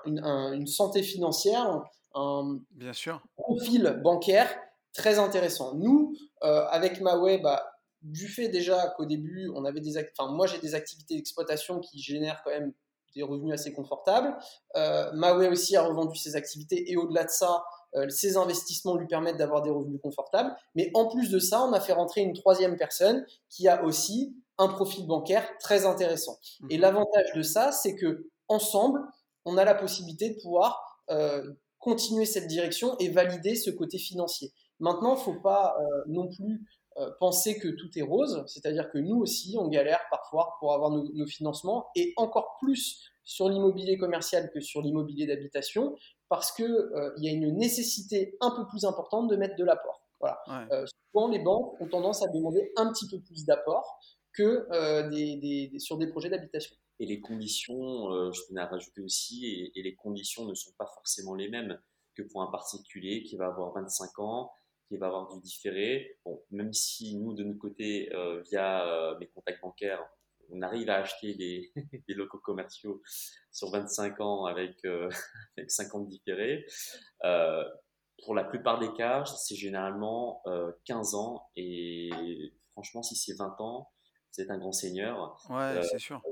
[0.05, 1.83] une, santé financière,
[2.17, 3.23] un, Bien sûr.
[3.37, 4.49] profil bancaire
[4.93, 5.75] très intéressant.
[5.75, 7.65] Nous, euh, avec Maway, bah,
[8.03, 12.01] du fait déjà qu'au début, on avait des, enfin, moi j'ai des activités d'exploitation qui
[12.01, 12.73] génèrent quand même
[13.15, 14.37] des revenus assez confortables.
[14.77, 19.07] Euh, Maway aussi a revendu ses activités et au-delà de ça, euh, ces investissements lui
[19.07, 20.55] permettent d'avoir des revenus confortables.
[20.75, 24.37] Mais en plus de ça, on a fait rentrer une troisième personne qui a aussi
[24.59, 26.39] un profil bancaire très intéressant.
[26.61, 26.71] Mhm.
[26.71, 29.01] Et l'avantage de ça, c'est que ensemble,
[29.45, 31.53] on a la possibilité de pouvoir euh,
[31.87, 34.53] continuer cette direction et valider ce côté financier.
[34.81, 36.67] Maintenant, il ne faut pas euh, non plus
[37.21, 41.27] penser que tout est rose, c'est-à-dire que nous aussi, on galère parfois pour avoir nos
[41.27, 45.95] financements et encore plus sur l'immobilier commercial que sur l'immobilier d'habitation,
[46.29, 50.01] parce qu'il euh, y a une nécessité un peu plus importante de mettre de l'apport.
[50.21, 50.41] Voilà.
[50.73, 53.99] Euh, souvent, les banques ont tendance à demander un petit peu plus d'apport
[54.33, 56.75] que euh, des, sur des projets d'habitation.
[56.99, 61.35] Et les conditions, je tenais à rajouter aussi, et, les conditions ne sont pas forcément
[61.35, 61.79] les mêmes
[62.15, 64.51] que pour un particulier qui va avoir 25 ans,
[64.89, 66.19] qui va avoir du différé.
[66.25, 68.11] Bon, même si nous, de notre côté,
[68.51, 70.09] via mes contacts bancaires,
[70.51, 71.73] on arrive à acheter des,
[72.15, 73.03] locaux commerciaux
[73.51, 75.09] sur 25 ans avec, euh,
[75.57, 76.67] avec 50 différés.
[77.25, 77.65] Euh,
[78.25, 80.43] pour la plupart des cas, c'est généralement
[80.87, 82.11] 15 euh, ans et
[82.73, 83.91] franchement, si c'est 20 ans,
[84.31, 85.39] c'est un grand seigneur.
[85.51, 86.23] Ouais, c'est sûr.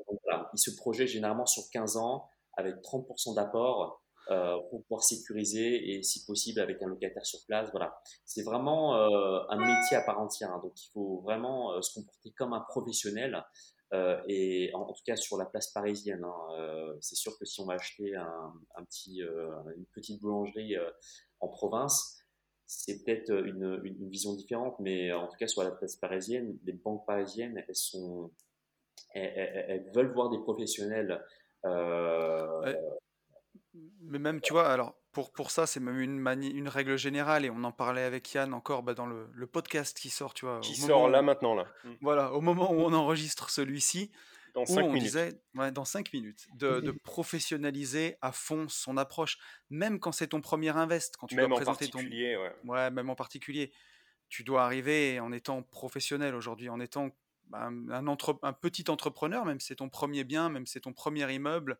[0.54, 4.00] Il se projette généralement sur 15 ans avec 30% d'apport.
[4.30, 7.68] euh, pour pouvoir sécuriser et si possible avec un locataire sur place.
[7.72, 7.94] Voilà,
[8.24, 10.50] c'est vraiment euh, un métier à part entière.
[10.50, 10.60] Hein.
[10.62, 13.44] donc il faut vraiment euh, se comporter comme un professionnel.
[14.26, 17.74] et en, tout cas sur la place parisienne, hein, c'est sûr que si on va
[17.74, 20.74] acheter un, petit, une petite boulangerie
[21.38, 22.18] en province,
[22.66, 27.06] c'est peut-être une, vision différente, mais en tout cas sur la place parisienne, les banques
[27.06, 28.32] parisiennes, elles sont,
[29.14, 31.22] elles, elles veulent voir des professionnels
[31.64, 32.74] euh,
[34.02, 37.50] mais même, tu vois, alors pour, pour ça, c'est même une, une règle générale, et
[37.50, 40.60] on en parlait avec Yann encore bah, dans le, le, podcast qui sort, tu vois.
[40.60, 41.66] Qui sort là maintenant, là.
[41.84, 41.92] Mm.
[42.00, 44.10] Voilà, au moment où on enregistre celui-ci,
[44.54, 45.02] dans 5 minutes.
[45.02, 49.38] Disait, ouais, dans 5 minutes, de, de, professionnaliser à fond son approche,
[49.70, 52.52] même quand c'est ton premier invest, quand tu même dois en particulier, Ouais.
[52.64, 52.90] ouais.
[52.90, 53.72] même en particulier.
[54.28, 57.10] Tu dois arriver en étant professionnel aujourd'hui, en étant
[57.48, 60.80] bah, un, entre, un petit entrepreneur, même si c'est ton premier bien, même si c'est
[60.80, 61.78] ton premier immeuble,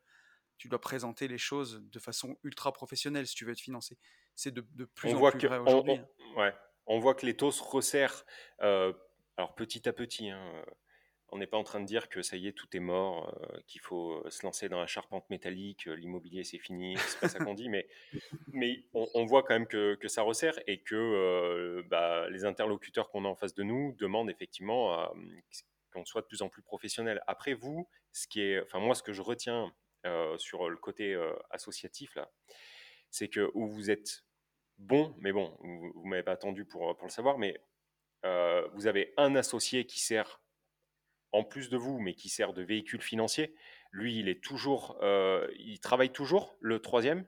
[0.59, 3.99] tu dois présenter les choses de façon ultra professionnelle si tu veux être financé.
[4.35, 6.01] C'est de, de, plus on en voit plus que, vrai aujourd'hui.
[6.01, 6.55] On, on, ouais,
[6.87, 8.25] on voit que les taux se resserrent,
[8.63, 8.93] euh,
[9.37, 10.31] alors petit à petit.
[10.31, 10.65] Hein,
[11.35, 13.59] on n'est pas en train de dire que ça y est, tout est mort, euh,
[13.67, 17.29] qu'il faut euh, se lancer dans la charpente métallique, euh, l'immobilier c'est fini, c'est pas
[17.29, 17.89] ça qu'on dit, mais,
[18.53, 23.25] mais on, voit quand même que, que, ça resserre et que bah, les interlocuteurs qu'on
[23.25, 25.13] a en face de nous demandent effectivement
[25.93, 27.21] qu'on soit de plus en plus professionnel.
[27.27, 29.75] Après vous, ce qui est, enfin moi ce que je retiens
[30.37, 31.19] sur le côté
[31.51, 32.31] associatif, là,
[33.11, 34.25] c'est que où vous êtes
[34.79, 37.61] bon, mais bon, vous ne m'avez pas attendu pour, pour le savoir, mais
[38.75, 40.44] vous avez un associé qui sert
[41.35, 43.55] en plus de vous, mais qui sert de véhicule financier.
[43.91, 47.27] Lui, il est toujours, euh, il travaille toujours, le troisième?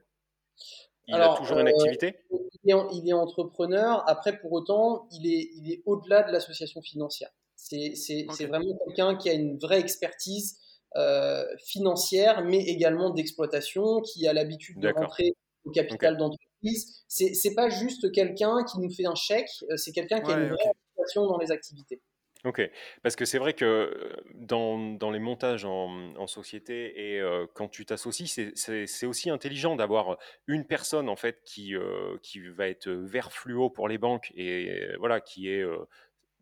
[1.09, 2.21] Il Alors, a toujours une activité?
[2.31, 4.09] Il est, il est, entrepreneur.
[4.09, 7.31] Après, pour autant, il est, il est au-delà de l'association financière.
[7.57, 8.47] C'est okay.
[8.47, 10.59] vraiment quelqu'un qui a une vraie expertise
[10.95, 16.21] euh, financière, mais également d'exploitation, qui a l'habitude de rentrer au capital okay.
[16.21, 17.05] d'entreprise.
[17.09, 20.39] C'est pas juste quelqu'un qui nous fait un chèque, euh, c'est quelqu'un qui ouais, a
[20.39, 22.01] une vraie implication dans les activités.
[22.47, 22.63] Ok,
[23.03, 27.21] parce que c'est vrai que dans, dans, les montages en, société et
[27.55, 31.75] quand tu t'associes, c'est aussi intelligent d'avoir une personne en fait qui,
[32.23, 35.65] qui va être vert fluo pour les banques et voilà qui est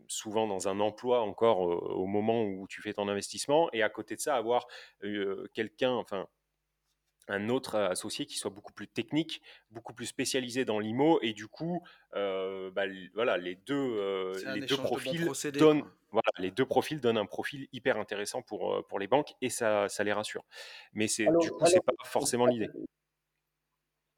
[0.07, 4.14] souvent dans un emploi encore au moment où tu fais ton investissement et à côté
[4.14, 4.67] de ça avoir
[5.55, 6.29] quelqu'un, enfin
[7.28, 11.46] un autre associé qui soit beaucoup plus technique, beaucoup plus spécialisé dans l'IMO et du
[11.46, 11.82] coup,
[12.14, 12.82] euh, bah,
[13.14, 17.68] voilà, les deux, euh, les deux profils donnent, voilà, les deux profils donnent un profil
[17.72, 20.44] hyper intéressant pour pour les banques et ça, ça les rassure.
[20.92, 22.68] Mais c'est du coup, c'est pas forcément l'idée.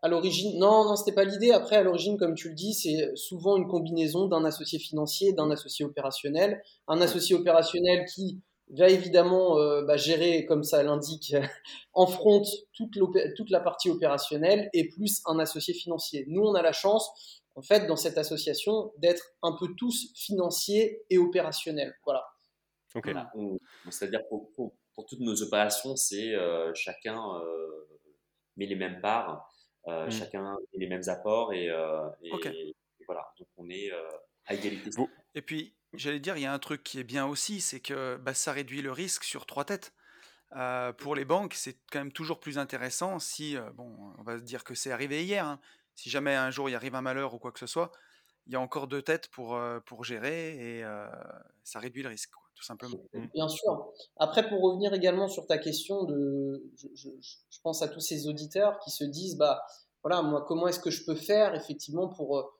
[0.02, 1.52] À l'origine, non, non, c'était pas l'idée.
[1.52, 5.50] Après, à l'origine, comme tu le dis, c'est souvent une combinaison d'un associé financier, d'un
[5.50, 8.40] associé opérationnel, un associé opérationnel qui
[8.70, 11.34] va évidemment euh, bah, gérer, comme ça l'indique,
[11.92, 12.42] en front
[12.74, 12.98] toute,
[13.36, 16.24] toute la partie opérationnelle et plus un associé financier.
[16.28, 21.02] Nous, on a la chance, en fait, dans cette association, d'être un peu tous financiers
[21.10, 21.94] et opérationnels.
[22.04, 22.24] Voilà.
[22.94, 23.12] Okay.
[23.12, 23.30] voilà.
[23.90, 27.88] C'est-à-dire pour, pour, pour, toutes nos opérations, c'est euh, chacun euh,
[28.56, 29.46] met les mêmes parts,
[29.86, 30.10] mmh.
[30.10, 32.48] chacun met les mêmes apports et, et, okay.
[32.48, 32.74] et
[33.06, 33.28] voilà.
[33.38, 33.90] Donc on est
[34.46, 34.90] à égalité.
[34.96, 35.08] Bon.
[35.34, 38.16] Et puis, J'allais dire, il y a un truc qui est bien aussi, c'est que
[38.16, 39.92] bah, ça réduit le risque sur trois têtes.
[40.54, 44.38] Euh, pour les banques, c'est quand même toujours plus intéressant si, euh, bon, on va
[44.38, 45.60] dire que c'est arrivé hier, hein.
[45.94, 47.90] si jamais un jour il arrive un malheur ou quoi que ce soit,
[48.46, 50.84] il y a encore deux têtes pour, euh, pour gérer et
[51.64, 52.96] ça réduit le risque, tout simplement.
[53.34, 53.92] Bien sûr.
[54.18, 58.90] Après, pour revenir également sur ta question, je, je pense à tous ces auditeurs qui
[58.90, 59.64] se disent, bah
[60.04, 62.52] voilà, moi, comment est-ce que je peux faire effectivement pour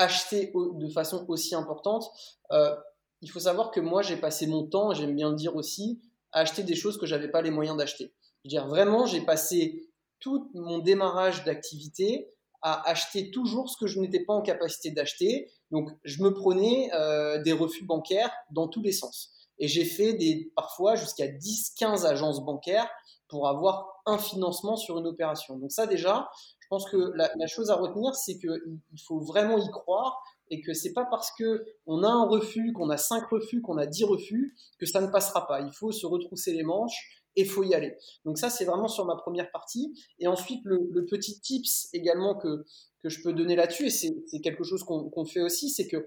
[0.00, 2.10] acheter de façon aussi importante.
[2.52, 2.74] Euh,
[3.22, 6.00] il faut savoir que moi, j'ai passé mon temps, j'aime bien le dire aussi,
[6.32, 8.14] à acheter des choses que j'avais pas les moyens d'acheter.
[8.44, 12.30] Je veux dire, vraiment, j'ai passé tout mon démarrage d'activité
[12.62, 15.50] à acheter toujours ce que je n'étais pas en capacité d'acheter.
[15.70, 19.32] Donc, je me prenais euh, des refus bancaires dans tous les sens.
[19.58, 22.88] Et j'ai fait des, parfois jusqu'à 10, 15 agences bancaires
[23.28, 25.56] pour avoir un financement sur une opération.
[25.56, 26.28] Donc ça déjà,
[26.70, 30.92] pense que la, chose à retenir, c'est qu'il faut vraiment y croire et que c'est
[30.92, 34.56] pas parce que on a un refus, qu'on a cinq refus, qu'on a dix refus,
[34.78, 35.60] que ça ne passera pas.
[35.60, 37.96] Il faut se retrousser les manches et faut y aller.
[38.24, 39.92] Donc ça, c'est vraiment sur ma première partie.
[40.18, 42.64] Et ensuite, le, petit tips également que,
[43.02, 46.06] que je peux donner là-dessus, et c'est quelque chose qu'on qu fait aussi, c'est que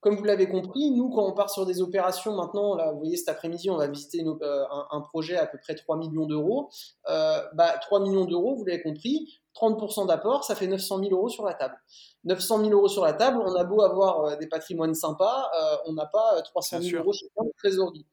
[0.00, 3.18] comme vous l'avez compris, nous, quand on part sur des opérations maintenant, là, vous voyez,
[3.18, 6.70] cet après-midi, on va visiter euh, un, un, projet à peu près 3 millions d'euros.
[7.10, 11.28] Euh, bah, 3 millions d'euros, vous l'avez compris, 30% d'apport, ça fait 900 000 euros
[11.28, 11.76] sur la table.
[12.24, 15.76] 900 000 euros sur la table, on a beau avoir euh, des patrimoines sympas, euh,
[15.86, 18.06] on n'a pas 300 000 euros sur la trésorerie.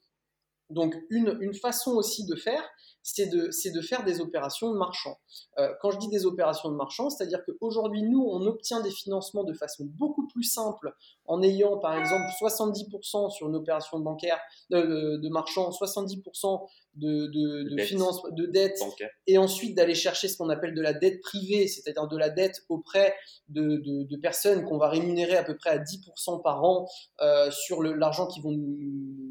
[0.70, 2.64] Donc une, une façon aussi de faire,
[3.04, 5.18] c'est de, de, faire des opérations de marchand.
[5.60, 9.46] Euh, quand je dis des opérations de marchand, c'est-à-dire qu'aujourd'hui, nous, on obtient des financements
[9.46, 10.94] de façon beaucoup plus simple
[11.26, 17.76] en ayant, par exemple, 70% sur une opération bancaire de, de marchand, 70% de, de,
[17.76, 18.80] de, finance, de dette,
[19.26, 22.66] et ensuite d'aller chercher ce qu'on appelle de la dette privée, c'est-à-dire de la dette
[22.68, 23.16] auprès
[23.48, 26.88] de, de personnes qu'on va rémunérer à peu près à 10% par an
[27.22, 29.27] euh, sur l'argent qu'ils vont nous,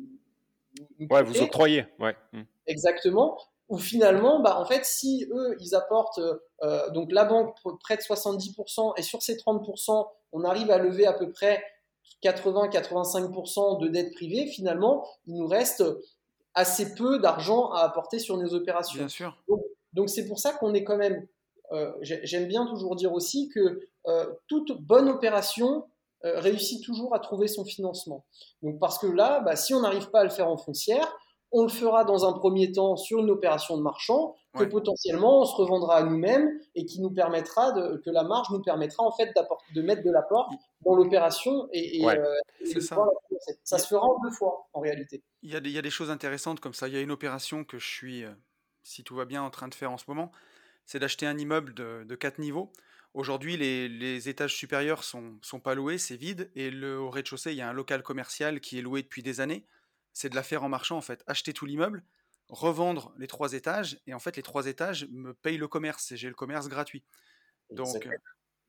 [0.98, 2.16] nous Ouais, vous octroyez, ouais.
[2.32, 2.42] Mmh.
[2.66, 6.20] Exactement où finalement, bah, en fait, si eux, ils apportent,
[6.62, 11.12] euh, donc la banque prête 70%, et sur ces 30%, on arrive à lever à
[11.12, 11.62] peu près
[12.22, 15.84] 80-85% de dettes privées, finalement, il nous reste
[16.54, 18.98] assez peu d'argent à apporter sur nos opérations.
[18.98, 19.36] Bien sûr.
[19.92, 21.26] Donc c'est pour ça qu'on est quand même,
[21.72, 25.84] euh, j'aime bien toujours dire aussi que euh, toute bonne opération
[26.22, 28.24] réussit toujours à trouver son financement.
[28.62, 31.16] Donc parce que là, bah, si on n'arrive pas à le faire en foncière,
[31.52, 35.44] on le fera dans un premier temps sur une opération de marchand que potentiellement on
[35.44, 39.12] se revendra à nous-mêmes et qui nous permettra de, que la marge nous permettra en
[39.12, 39.32] fait
[39.74, 40.50] de mettre de l'apport
[40.84, 42.24] dans l'opération et, euh,
[42.80, 42.96] ça.
[43.64, 45.22] ça se fera en deux fois en réalité.
[45.42, 46.88] Il y, a des, il y, a des, choses intéressantes comme ça.
[46.88, 48.32] Il y a une opération que je suis, euh,
[48.82, 50.32] si tout va bien, en train de faire en ce moment.
[50.84, 52.72] C'est d'acheter un immeuble de, de quatre niveaux.
[53.16, 56.50] Aujourd'hui, les, les, étages supérieurs sont, sont pas loués, c'est vide.
[56.54, 59.40] Et le, au rez-de-chaussée, il y a un local commercial qui est loué depuis des
[59.40, 59.64] années
[60.16, 61.22] c'est de la faire en marchand en fait.
[61.26, 62.02] Acheter tout l'immeuble,
[62.48, 66.16] revendre les trois étages, et en fait les trois étages me payent le commerce, et
[66.16, 67.04] j'ai le commerce gratuit.
[67.70, 68.10] Donc, euh,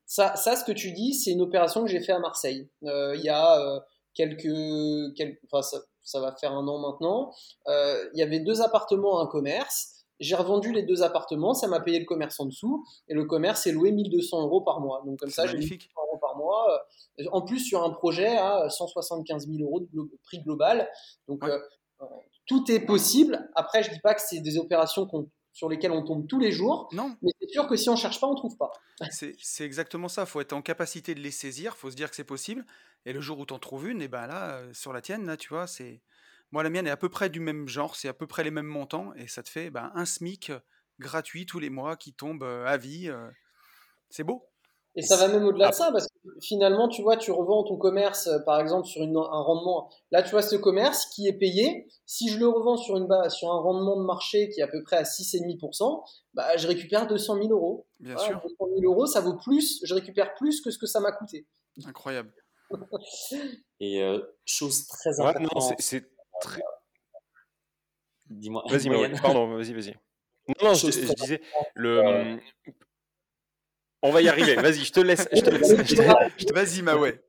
[0.04, 2.68] ça, ça, ce que tu dis, c'est une opération que j'ai fait à Marseille.
[2.84, 3.80] Euh, il y a euh,
[4.12, 7.32] quelques, quelques enfin, ça, ça, va faire un an maintenant.
[7.66, 9.97] il y avait deux appartements, un commerce.
[10.20, 13.66] J'ai revendu les deux appartements, ça m'a payé le commerce en dessous, et le commerce
[13.66, 15.02] est loué 1200 euros par mois.
[15.06, 16.84] Donc comme ça, j'ai 1200 euros par mois.
[17.20, 20.88] Euh, en plus, sur un projet à 175 000 euros de prix global.
[21.28, 21.58] Donc euh,
[22.00, 22.04] euh,
[22.46, 23.48] tout est possible.
[23.54, 25.08] Après, je dis pas que c'est des opérations
[25.52, 26.88] sur lesquelles on tombe tous les jours.
[26.92, 27.14] Non.
[27.22, 28.70] Mais c'est sûr que si on cherche pas, on trouve pas.
[29.10, 30.22] C'est exactement ça.
[30.22, 31.74] Il faut être en capacité de les saisir.
[31.76, 32.66] Il faut se dire que c'est possible.
[33.06, 35.36] Et le jour où tu en trouves une, et ben là, sur la tienne, là,
[35.36, 36.02] tu vois, c'est
[36.52, 38.50] moi, la mienne est à peu près du même genre, c'est à peu près les
[38.50, 40.52] mêmes montants, et ça te fait ben, un SMIC
[40.98, 43.10] gratuit tous les mois qui tombe à vie.
[44.10, 44.48] c'est beau.
[44.98, 47.76] Et ça va même au-delà de ça, parce que finalement, tu vois, tu revends ton
[47.76, 49.88] commerce, par exemple, sur une, un rendement.
[50.10, 53.32] Là, tu vois, ce commerce qui est payé, si je le revends sur, une base,
[53.32, 56.02] sur un rendement de marché qui est à peu près à 6,5%,
[56.34, 57.86] bah, je récupère 200 000 euros.
[58.00, 58.40] Bien sûr.
[58.42, 61.46] 200 000 euros, ça vaut plus, je récupère plus que ce que ça m'a coûté.
[61.86, 62.32] Incroyable.
[63.80, 64.02] Et
[64.44, 65.80] chose très importante.
[66.40, 66.62] Très.
[68.28, 68.62] Dis-moi.
[68.68, 68.88] Vas-y,
[69.20, 69.94] pardon, vas-y, vas-y.
[70.48, 71.42] Non, non, je, disais,
[71.74, 72.38] le...
[74.02, 75.28] on va y arriver, vas-y, je te laisse.
[75.32, 76.52] Je te laisse.
[76.52, 77.20] Vas-y, Maoué.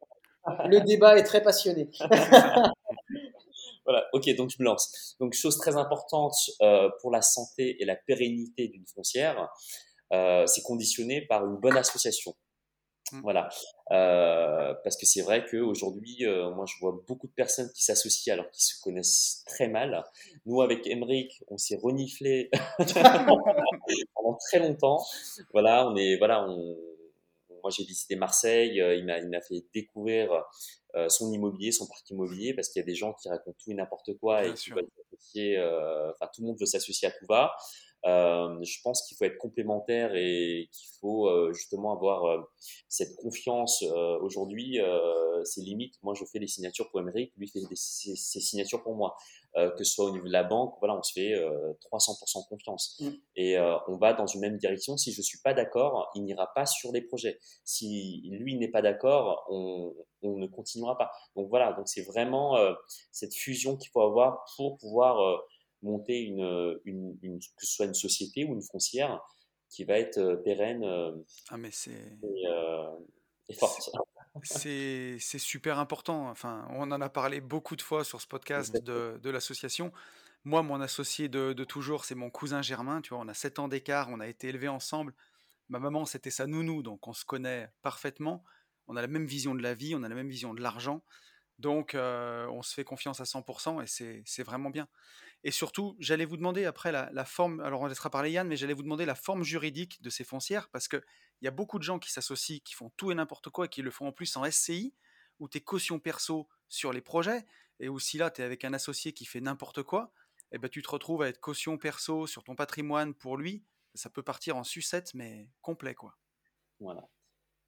[0.66, 1.90] Le débat est très passionné.
[3.86, 5.16] voilà, ok, donc je me lance.
[5.20, 9.50] Donc, chose très importante euh, pour la santé et la pérennité d'une foncière,
[10.14, 12.34] euh, c'est conditionné par une bonne association.
[13.12, 13.22] Mmh.
[13.22, 13.50] Voilà,
[13.92, 18.34] euh, parce que c'est vrai qu'aujourd'hui, euh, moi, je vois beaucoup de personnes qui s'associent
[18.34, 20.04] alors qu'ils se connaissent très mal.
[20.46, 22.52] Nous, avec Emric, on s'est reniflé
[24.16, 25.04] pendant très longtemps.
[25.54, 26.78] Voilà, on est, voilà, on,
[27.64, 28.80] moi, j'ai visité Marseille.
[28.80, 30.44] Euh, il m'a, fait découvrir
[30.96, 33.72] euh, son immobilier, son parc immobilier, parce qu'il y a des gens qui racontent tout
[33.72, 35.60] et n'importe quoi et qui veulent s'associer.
[35.60, 37.56] Enfin, tout le monde veut s'associer à tout va.
[38.06, 42.42] Euh, je pense qu'il faut être complémentaire et qu'il faut euh, justement avoir euh,
[42.88, 43.84] cette confiance.
[44.22, 44.80] Aujourd'hui,
[45.44, 45.96] c'est limite.
[46.04, 49.16] Moi, je fais les signatures pour Émeric, lui fait ses, signatures pour moi.
[49.56, 51.34] que ce soit au niveau de la banque, voilà, on se fait
[51.92, 53.00] 300% confiance.
[53.00, 53.10] Mm.
[53.36, 54.98] Et on va dans une même direction.
[54.98, 57.40] Si je suis pas d'accord, il n'ira pas sur les projets.
[57.64, 61.12] Si lui n'est pas d'accord, on, on, ne continuera pas.
[61.36, 62.58] Donc voilà, donc c'est vraiment
[63.12, 65.42] cette fusion qu'il faut avoir pour pouvoir
[65.82, 69.20] monter une, une, que ce soit une société ou une foncière
[69.70, 71.12] qui va être euh, pérenne euh,
[71.50, 71.70] ah, mais.
[71.70, 72.90] Et, euh,
[73.58, 73.90] forte.
[74.44, 76.30] C'est, c'est super important.
[76.30, 79.92] Enfin, on en a parlé beaucoup de fois sur ce podcast de, de l'association.
[80.46, 83.02] Moi, mon associé de, de, toujours, c'est mon cousin Germain.
[83.02, 85.16] Tu vois, on a 7 ans d'écart, on a été élevés ensemble.
[85.68, 88.44] Ma maman, c'était sa nounou, donc on se connaît parfaitement.
[88.88, 91.04] On a la même vision de la vie, on a la même vision de l'argent.
[91.58, 94.88] Donc, on se fait confiance à 100% et c'est, c'est vraiment bien.
[95.44, 98.74] Et surtout, j'allais vous demander après la, forme, alors on laissera parler Yann, mais j'allais
[98.74, 101.02] vous demander la forme juridique de ces foncières, parce qu'il
[101.42, 103.82] y a beaucoup de gens qui s'associent, qui font tout et n'importe quoi, et qui
[103.82, 104.94] le font en plus en SCI,
[105.40, 107.46] où tu es caution perso sur les projets,
[107.80, 110.12] et où si là tu es avec un associé qui fait n'importe quoi,
[110.52, 113.64] eh ben, tu te retrouves à être caution perso sur ton patrimoine pour lui,
[113.94, 116.18] ça peut partir en sucette, mais complet quoi.
[116.80, 117.08] Voilà.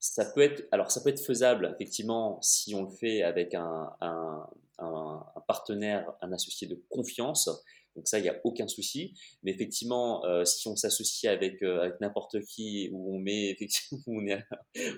[0.02, 3.93] Ça peut être, alors ça peut être faisable effectivement si on le fait avec un,
[4.02, 4.49] un,
[4.80, 7.49] un, partenaire, un associé de confiance.
[7.95, 9.14] Donc ça, il n'y a aucun souci.
[9.43, 14.02] Mais effectivement, euh, si on s'associe avec, euh, avec n'importe qui, où on met effectivement,
[14.08, 14.43] où on est,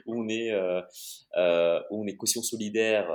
[0.05, 0.81] où on est, euh,
[1.37, 3.09] euh où on est caution solidaire,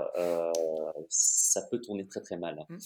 [1.08, 2.66] ça peut tourner très très mal.
[2.68, 2.76] Mmh.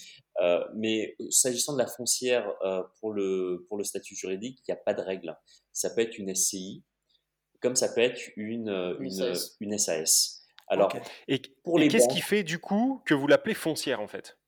[0.77, 2.47] mais s'agissant de la foncière
[3.01, 5.37] pour le pour le statut juridique, il n'y a pas de règle.
[5.73, 6.85] Ça peut être une SCI,
[7.63, 8.97] comme ça peut être une, euh,
[9.61, 10.45] une, SAS.
[10.69, 10.93] Alors,
[11.29, 14.39] et, pour les qu'est-ce qui fait du coup que vous l'appelez foncière en fait?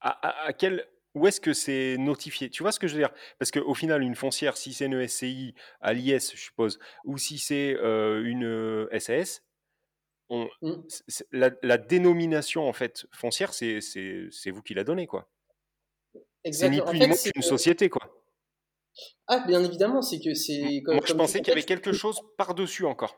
[0.00, 2.50] À, quel, Où est-ce que c'est notifié?
[2.50, 3.12] Tu vois ce que je veux dire?
[3.38, 7.38] Parce qu'au final, une foncière, si c'est une SCI à l'IS, je suppose, ou si
[7.38, 9.44] c'est euh, une SAS,
[10.28, 10.72] on, mmh.
[11.30, 13.80] la, dénomination en fait foncière, c'est
[14.46, 15.30] vous qui la donnez quoi.
[16.50, 18.21] C'est ni plus ni moins qu'une société quoi.
[19.26, 20.82] Ah, bien évidemment, c'est que c'est.
[20.86, 23.16] Moi, je pensais qu'il y avait quelque chose par-dessus encore.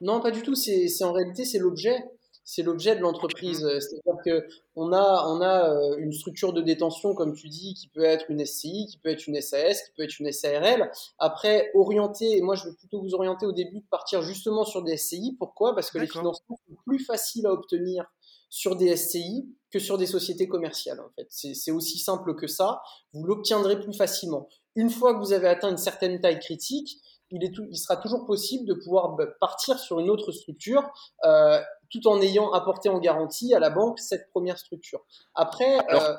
[0.00, 0.54] Non, pas du tout.
[0.54, 2.04] C'est en réalité, c'est l'objet.
[2.44, 3.62] C'est l'objet de l'entreprise.
[3.62, 3.80] Mmh.
[3.80, 4.42] C'est-à-dire
[4.74, 8.30] qu'on a, on a euh, une structure de détention, comme tu dis, qui peut être
[8.30, 10.90] une SCI, qui peut être une SAS, qui peut être une SARL.
[11.18, 14.82] Après, orienter, et moi je vais plutôt vous orienter au début de partir justement sur
[14.82, 15.36] des SCI.
[15.38, 15.76] Pourquoi?
[15.76, 18.06] Parce que les financements sont plus faciles à obtenir
[18.50, 21.00] sur des SCI que sur des sociétés commerciales.
[21.00, 22.82] En fait, c'est aussi simple que ça.
[23.12, 24.48] Vous l'obtiendrez plus facilement.
[24.76, 26.98] Une fois que vous avez atteint une certaine taille critique,
[27.30, 30.90] il, est il sera toujours possible de pouvoir bah, partir sur une autre structure
[31.24, 31.58] euh,
[31.90, 35.04] tout en ayant apporté en garantie à la banque cette première structure.
[35.34, 36.14] Après, euh,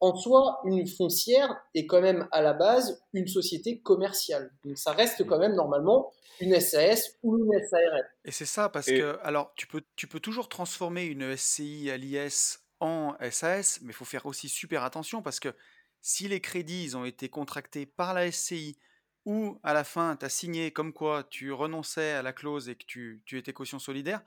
[0.00, 4.52] en soi, une foncière est quand même à la base une société commerciale.
[4.64, 8.06] Donc ça reste quand même normalement une SAS ou une SARL.
[8.24, 11.96] Et c'est ça, parce que alors tu peux, tu peux toujours transformer une SCI à
[11.96, 15.54] l'IS en SAS, mais il faut faire aussi super attention parce que
[16.00, 18.76] si les crédits ont été contractés par la SCI
[19.24, 22.74] ou à la fin tu as signé comme quoi tu renonçais à la clause et
[22.74, 24.22] que tu, tu étais caution solidaire,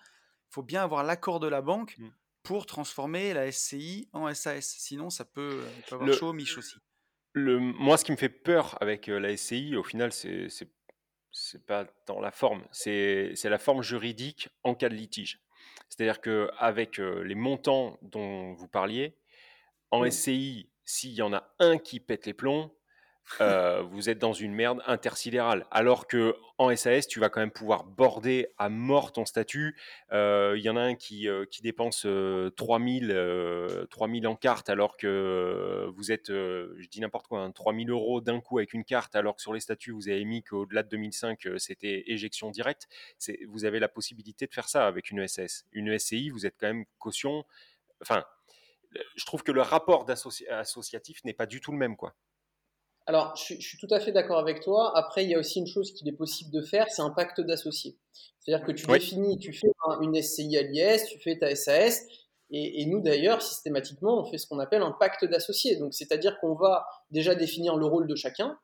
[0.49, 2.07] il faut bien avoir l'accord de la banque mmh.
[2.43, 4.75] pour transformer la SCI en SAS.
[4.79, 6.77] Sinon, ça peut, avoir chaud, Mich aussi.
[7.33, 10.47] Le, moi, ce qui me fait peur avec la SCI, au final, c'est
[11.37, 15.39] c'est pas dans la forme, c'est la forme juridique en cas de litige.
[15.89, 19.17] C'est-à-dire qu'avec les montants dont vous parliez,
[19.91, 22.73] en SCI, s'il y en a un qui pète les plombs,
[23.41, 25.65] euh, vous êtes dans une merde intersidérale.
[25.71, 29.77] Alors que en SAS, tu vas quand même pouvoir border à mort ton statut.
[30.11, 32.07] Euh, il y en a un qui, euh, dépense
[32.55, 38.21] 3000, 3000 en carte alors que vous êtes, je dis n'importe quoi, 3000 hein, euros
[38.21, 40.89] d'un coup avec une carte alors que sur les statuts, vous avez mis qu'au-delà de
[40.89, 42.87] 2005, c'était éjection directe.
[43.49, 45.65] Vous avez la possibilité de faire ça avec une SAS.
[45.71, 47.43] Une SCI, vous êtes quand même caution.
[48.01, 48.23] Enfin,
[49.15, 51.95] je trouve que le rapport associatif n'est pas du tout le même.
[51.95, 52.15] quoi.
[53.07, 54.91] Alors, je, suis tout à fait d'accord avec toi.
[54.97, 57.39] Après, il y a aussi une chose qu'il est possible de faire, c'est un pacte
[57.39, 57.97] d'associés.
[58.39, 59.69] C'est-à-dire que tu définis, tu fais
[60.01, 62.05] une SCI à l'IS, tu fais ta SAS,
[62.49, 65.77] et, nous d'ailleurs, systématiquement, on fait ce qu'on appelle un pacte d'associés.
[65.77, 68.57] Donc, c'est-à-dire qu'on va déjà définir le rôle de chacun,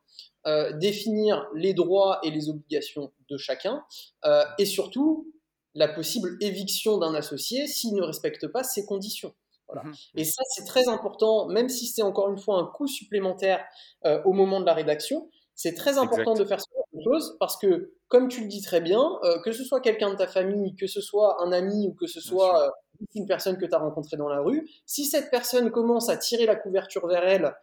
[0.46, 3.82] euh, définir les droits et les obligations de chacun,
[4.26, 5.32] euh, et surtout
[5.74, 9.34] la possible éviction d'un associé s'il ne respecte pas ces conditions.
[9.72, 13.64] Mmh Et ça, c'est très important, même si c'est encore une fois un coût supplémentaire
[14.04, 15.28] euh, au moment de la rédaction.
[15.54, 16.66] C'est très important de faire ce
[17.04, 20.16] chose parce que, comme tu le dis très bien, euh, que ce soit quelqu'un de
[20.16, 22.70] ta famille, que ce soit un ami ou que ce soit euh,
[23.14, 26.46] une personne que tu as rencontrée dans la rue, si cette personne commence à tirer
[26.46, 27.54] la couverture vers elle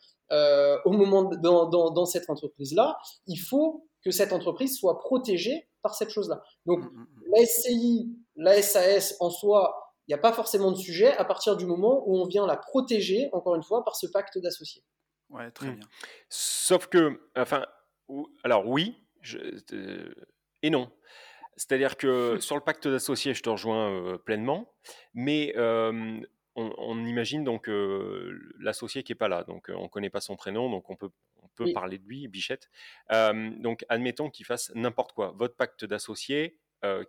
[0.86, 2.98] au moment dans, dans, cette entreprise-là,
[3.28, 6.42] il faut que cette entreprise soit protégée par cette chose-là.
[6.66, 10.78] Donc, mmh, mmh, la SCI, la SAS en soi, il n'y a pas forcément de
[10.78, 14.08] sujet à partir du moment où on vient la protéger, encore une fois, par ce
[14.08, 14.84] pacte d'associés.
[15.30, 15.76] Ouais, très mmh.
[15.76, 15.88] bien.
[16.30, 17.66] Sauf que, enfin,
[18.44, 18.96] alors oui,
[19.74, 20.14] euh,
[20.62, 20.92] et non.
[21.58, 24.74] C'est-à-dire que sur le pacte d'associés, je te rejoins euh, pleinement,
[25.14, 26.20] mais euh,
[26.56, 27.70] on, imagine donc
[28.60, 31.12] l'associé qui n'est pas là, donc on ne connaît pas son prénom, donc on peut,
[31.42, 32.70] on peut parler de lui, Bichette.
[33.10, 35.34] donc admettons qu'il fasse n'importe quoi.
[35.38, 36.60] Votre pacte d'associés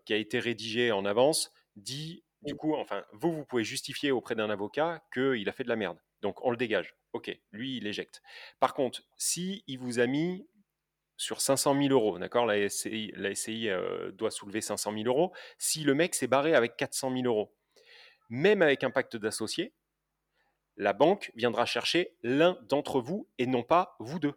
[0.05, 4.34] qui a été rédigé en avance dit du coup, enfin, vous, vous pouvez justifier auprès
[4.34, 5.99] d'un avocat qu'il a fait de la merde.
[6.22, 6.95] Donc, on le dégage.
[7.12, 8.22] Ok, lui, il éjecte.
[8.59, 10.47] Par contre, si il vous a mis
[11.16, 13.12] sur 500 000 euros, d'accord La SCI,
[13.68, 15.32] euh, doit soulever 500 000 euros.
[15.59, 17.55] Si le mec s'est barré avec 400 000 euros,
[18.28, 19.74] même avec un pacte d'associés,
[20.76, 24.34] la banque viendra chercher l'un d'entre vous et non pas vous deux.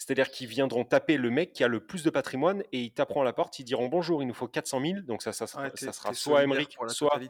[0.00, 3.20] C'est-à-dire qu'ils viendront taper le mec qui a le plus de patrimoine et ils taperont
[3.20, 5.68] à la porte, ils diront bonjour, il nous faut 400 000, donc ça, ça, sera,
[5.74, 7.20] ça sera soit Emmerich, soit.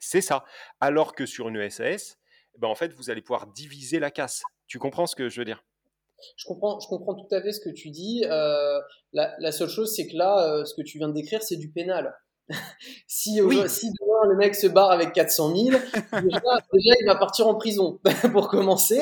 [0.00, 0.44] C'est ça.
[0.80, 2.18] Alors que sur une SAS,
[2.58, 4.42] ben en fait, vous allez pouvoir diviser la casse.
[4.66, 5.64] Tu comprends ce que je veux dire?
[6.36, 8.24] Je comprends, je comprends tout à fait ce que tu dis.
[8.28, 8.80] Euh,
[9.12, 11.70] la, seule chose, c'est que là, euh, ce que tu viens de décrire, c'est du
[11.70, 12.12] pénal.
[13.06, 15.64] si, si demain le mec se barre avec 400 000,
[16.12, 18.00] déjà, il va partir en prison
[18.32, 19.00] pour commencer.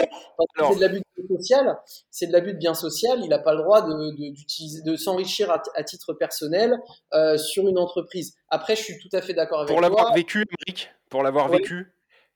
[0.59, 1.79] C'est de l'abus de social.
[2.11, 3.21] C'est de l'abus de bien social.
[3.23, 6.79] Il n'a pas le droit de, de, s'enrichir à, titre personnel
[7.15, 8.35] euh, sur une entreprise.
[8.49, 11.93] Après, je suis tout à fait d'accord avec pour l'avoir vécu, Eric, pour l'avoir vécu,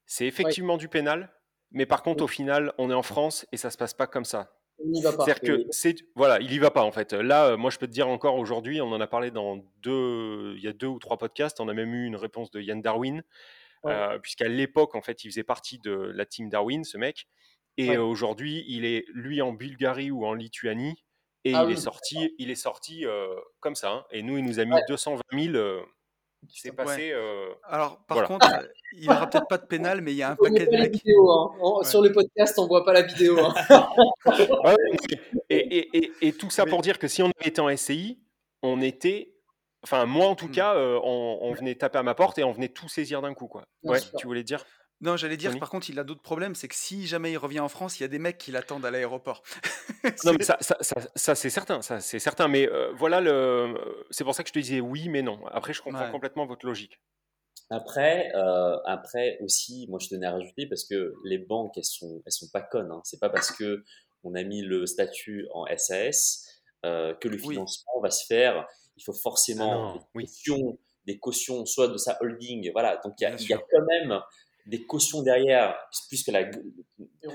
[0.06, 1.30] c'est effectivement du pénal.
[1.70, 4.24] Mais par contre, au final, on est en France et ça se passe pas comme
[4.24, 4.52] ça.
[4.78, 7.12] C'est-à-dire que c'est voilà, il y va pas en fait.
[7.12, 10.54] Là, euh, moi, je peux te dire encore aujourd'hui, on en a parlé dans deux,
[10.56, 11.60] il y a deux ou trois podcasts.
[11.60, 13.22] On a même eu une réponse de Yann Darwin,
[13.86, 17.28] euh, puisqu'à l'époque, en fait, il faisait partie de la team Darwin, ce mec.
[17.76, 21.04] Et aujourd'hui, il est lui en Bulgarie ou en Lituanie,
[21.44, 23.90] et ah il, est sorti, il est sorti euh, comme ça.
[23.90, 24.04] Hein.
[24.10, 25.84] Et nous, il nous a mis 220 000
[26.52, 27.10] c'est passé.
[27.12, 28.46] Euh, Alors, par contre,
[28.92, 30.94] il n'y aura peut-être pas de pénal, mais il y a un paquet de mecs.
[31.06, 31.84] Hein.
[31.84, 33.38] Sur le podcast, on ne voit pas la vidéo.
[33.38, 33.54] Hein.
[35.50, 38.20] et, tout ça pour dire que si on avait été en SCI,
[38.62, 39.30] on était.
[39.82, 40.52] Enfin, moi en tout hmm.
[40.52, 43.48] cas, euh, on, venait taper à ma porte et on venait tout saisir d'un coup.
[43.48, 43.64] Quoi.
[43.82, 44.64] Ouais, tu voulais dire?
[45.04, 46.54] Non, j'allais dire, par contre, il a d'autres problèmes.
[46.54, 48.86] C'est que si jamais il revient en France, il y a des mecs qui l'attendent
[48.86, 49.42] à l'aéroport.
[50.24, 50.78] non, mais ça, ça,
[51.14, 51.82] ça, c'est certain.
[51.82, 52.48] Ça, c'est certain.
[52.48, 53.74] Mais euh, voilà, le...
[54.10, 55.44] c'est pour ça que je te disais oui, mais non.
[55.48, 57.02] Après, je comprends complètement votre logique.
[57.68, 62.22] Après, euh, après aussi, moi, je tenais à rajouter parce que les banques, elles sont,
[62.24, 62.90] elles sont pas connes.
[62.90, 63.02] Hein.
[63.04, 63.84] C'est pas parce que
[64.22, 66.46] on a mis le statut en SAS
[66.86, 68.66] euh, que le financement va se faire.
[68.96, 72.70] Il faut forcément ah des, cautions, des, cautions, soit de sa holding.
[72.72, 72.98] Voilà.
[73.04, 74.18] Donc, il y, y a quand même
[74.66, 75.76] des cautions derrière,
[76.08, 76.44] puisque, la,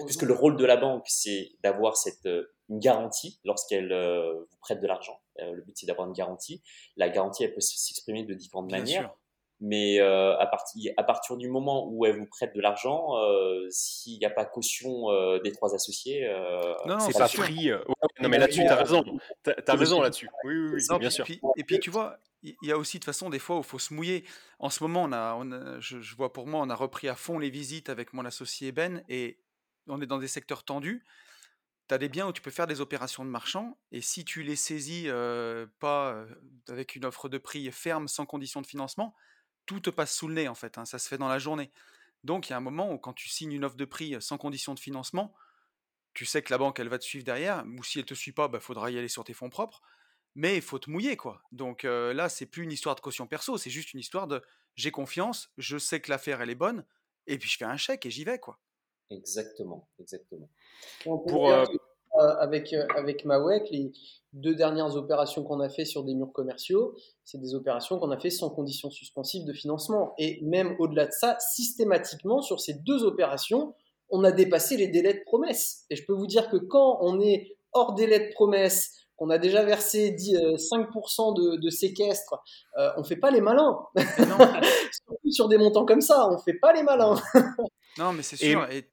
[0.06, 4.58] puisque le rôle de la banque, c'est d'avoir cette euh, une garantie lorsqu'elle euh, vous
[4.62, 5.20] prête de l'argent.
[5.40, 6.62] Euh, le but, c'est d'avoir une garantie.
[6.98, 9.14] La garantie, elle peut s'exprimer de différentes manières.
[9.62, 13.14] Mais à, partir, à partir du moment où elle vous prête de l'argent,
[13.70, 15.08] s'il n'y a pas caution
[15.44, 16.30] des trois associés,
[17.00, 17.72] c'est pas free.
[18.22, 19.04] non, mais là-dessus, tu as raison.
[19.44, 20.30] Tu as, raison là-dessus.
[20.46, 21.26] Oui, oui, oui bien sûr.
[21.30, 23.80] et puis, tu vois, il y a aussi de façon des fois où il faut
[23.80, 24.24] se mouiller.
[24.60, 27.50] En ce moment, on a, je, vois pour moi, on a repris à fond les
[27.50, 29.40] visites avec mon associé Ben et
[29.88, 31.06] on est dans des secteurs tendus.
[31.88, 34.44] Tu as des biens où tu peux faire des opérations de marchand et si tu
[34.44, 36.26] les saisis euh, pas euh,
[36.70, 39.16] avec une offre de prix ferme sans condition de financement,
[39.70, 40.78] tout te passe sous le nez en fait.
[40.78, 41.72] Hein, ça se fait dans la journée.
[42.24, 44.38] Donc il y a un moment où quand tu signes une offre de prix sans
[44.38, 45.34] condition de financement,
[46.14, 48.32] tu sais que la banque elle va te suivre derrière ou si elle te suit
[48.32, 49.82] pas, il bah, faudra y aller sur tes fonds propres
[50.36, 51.42] mais il faut te mouiller, quoi.
[51.52, 54.42] Donc là, c'est plus une histoire de caution perso, c'est juste une histoire de
[54.76, 56.86] j'ai confiance, je sais que l'affaire, elle est bonne,
[57.28, 58.60] et puis je fais un chèque et j'y vais, quoi.
[59.10, 60.50] Exactement, exactement.
[61.04, 61.52] Pour,
[62.20, 63.92] avec, avec Mawek, les
[64.34, 68.20] deux dernières opérations qu'on a fait sur des murs commerciaux, c'est des opérations qu'on a
[68.20, 70.14] fait sans condition suspensive de financement.
[70.18, 73.74] Et même au-delà de ça, systématiquement, sur ces deux opérations,
[74.10, 75.86] on a dépassé les délais de promesse.
[75.90, 79.38] Et je peux vous dire que quand on est hors délai de promesse, qu'on a
[79.38, 82.42] déjà versé 5% euh, de, de séquestre,
[82.78, 83.78] euh, on fait pas les malins.
[83.98, 87.16] Surtout sur des montants comme ça, on fait pas les malins.
[87.98, 88.64] non, mais c'est sûr.
[88.72, 88.90] Et...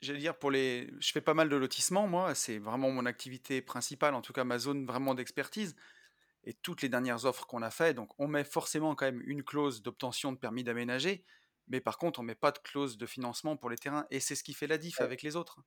[0.00, 0.90] J'allais dire, pour les...
[0.98, 4.44] je fais pas mal de lotissements, moi, c'est vraiment mon activité principale, en tout cas
[4.44, 5.76] ma zone vraiment d'expertise.
[6.44, 9.42] Et toutes les dernières offres qu'on a fait, donc on met forcément quand même une
[9.42, 11.24] clause d'obtention de permis d'aménager,
[11.68, 14.34] mais par contre on met pas de clause de financement pour les terrains, et c'est
[14.34, 15.58] ce qui fait la diff avec les autres.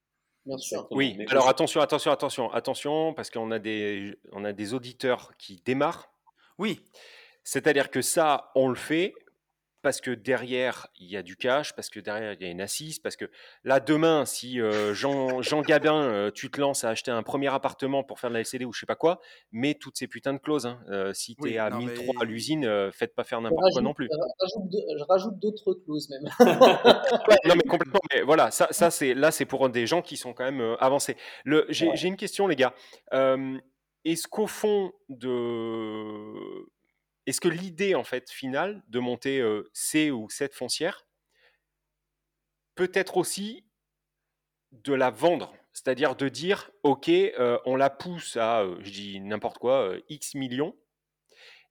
[0.91, 5.61] Oui, alors attention, attention, attention, attention, parce qu'on a des, on a des auditeurs qui
[5.65, 6.09] démarrent.
[6.57, 6.80] Oui.
[7.43, 9.13] C'est-à-dire que ça, on le fait,
[9.82, 12.61] parce que derrière, il y a du cash, parce que derrière, il y a une
[12.61, 13.25] assise, parce que
[13.63, 17.47] là, demain, si euh, Jean, Jean Gabin, euh, tu te lances à acheter un premier
[17.47, 19.19] appartement pour faire de la LCD ou je sais pas quoi,
[19.51, 20.65] mets toutes ces putains de clauses.
[20.65, 20.80] Hein.
[20.89, 24.09] Euh, si tu es à 1003 à l'usine, faites pas faire n'importe quoi non plus.
[24.11, 26.23] Je rajoute d'autres clauses même.
[27.45, 27.99] non, mais complètement.
[28.13, 31.17] Mais voilà, ça, ça c'est, là, c'est pour des gens qui sont quand même avancés.
[31.69, 32.73] J'ai une question, les gars.
[33.11, 36.65] Est-ce qu'au fond de
[37.28, 41.05] est-ce que l'idée en fait finale de monter C ou cette foncière
[42.75, 43.65] peut être aussi
[44.71, 47.11] de la vendre, c'est-à-dire de dire ok,
[47.65, 50.75] on la pousse à, je dis n'importe quoi, X millions,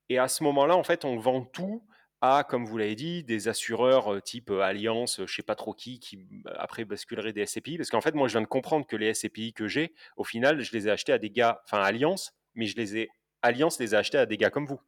[0.08, 1.82] et à ce moment-là en fait on vend tout
[2.20, 6.16] à, comme vous l'avez dit, des assureurs type Alliance, je sais pas trop qui, qui
[6.16, 9.14] bah, après basculeraient des SCPI, parce qu'en fait moi je viens de comprendre que les
[9.14, 12.66] SCPI que j'ai, au final je les ai achetés à des gars, enfin Alliance, mais
[12.66, 13.10] je les ai
[13.42, 14.80] Alliance les a achetés à des gars comme vous.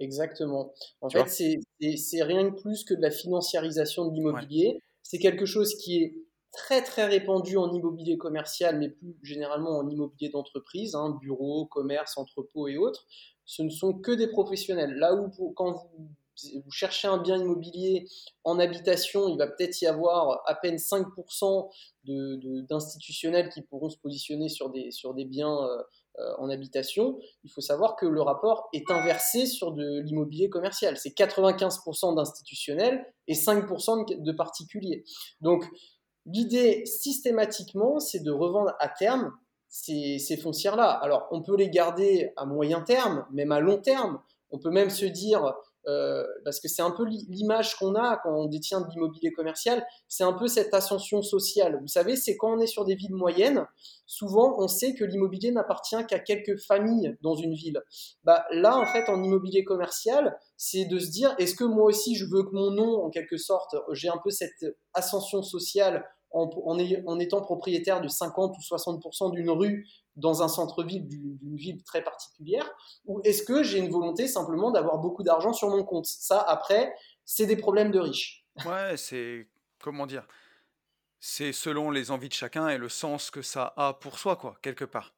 [0.00, 0.72] Exactement.
[1.00, 4.80] En fait, c'est rien de plus que de la financiarisation de l'immobilier.
[5.02, 6.14] C'est quelque chose qui est
[6.52, 12.18] très très répandu en immobilier commercial, mais plus généralement en immobilier d'entreprise, hein, bureaux, commerce,
[12.18, 13.06] entrepôts et autres.
[13.44, 14.94] Ce ne sont que des professionnels.
[14.94, 16.08] Là où quand vous
[16.64, 18.06] vous cherchez un bien immobilier
[18.44, 21.70] en habitation, il va peut-être y avoir à peine 5%
[22.04, 25.82] d'institutionnels qui pourront se positionner sur des, sur des biens euh,
[26.38, 27.18] en habitation.
[27.44, 30.96] Il faut savoir que le rapport est inversé sur de l'immobilier commercial.
[30.96, 35.04] C'est 95% d'institutionnels et 5% de particuliers.
[35.40, 35.64] Donc,
[36.26, 39.32] l'idée systématiquement, c'est de revendre à terme
[39.68, 40.90] ces, ces foncières-là.
[40.90, 44.20] Alors, on peut les garder à moyen terme, même à long terme.
[44.50, 45.54] On peut même se dire,
[45.88, 49.84] euh, parce que c'est un peu l'image qu'on a quand on détient de l'immobilier commercial,
[50.08, 51.78] c'est un peu cette ascension sociale.
[51.80, 53.66] Vous savez, c'est quand on est sur des villes moyennes,
[54.06, 57.82] souvent on sait que l'immobilier n'appartient qu'à quelques familles dans une ville.
[58.24, 62.14] Bah, là, en fait, en immobilier commercial, c'est de se dire, est-ce que moi aussi
[62.14, 64.64] je veux que mon nom, en quelque sorte, j'ai un peu cette
[64.94, 66.48] ascension sociale en,
[67.06, 72.02] en, étant propriétaire de 50 ou 60% d'une rue dans un centre-ville d'une ville très
[72.02, 72.70] particulière
[73.06, 76.06] Ou est-ce que j'ai une volonté simplement d'avoir beaucoup d'argent sur mon compte?
[76.06, 76.94] Ça, après,
[77.24, 78.44] c'est des problèmes de riches.
[78.66, 79.48] Ouais, c'est.
[79.80, 80.26] Comment dire?
[81.18, 84.56] C'est selon les envies de chacun et le sens que ça a pour soi, quoi,
[84.60, 85.14] quelque part.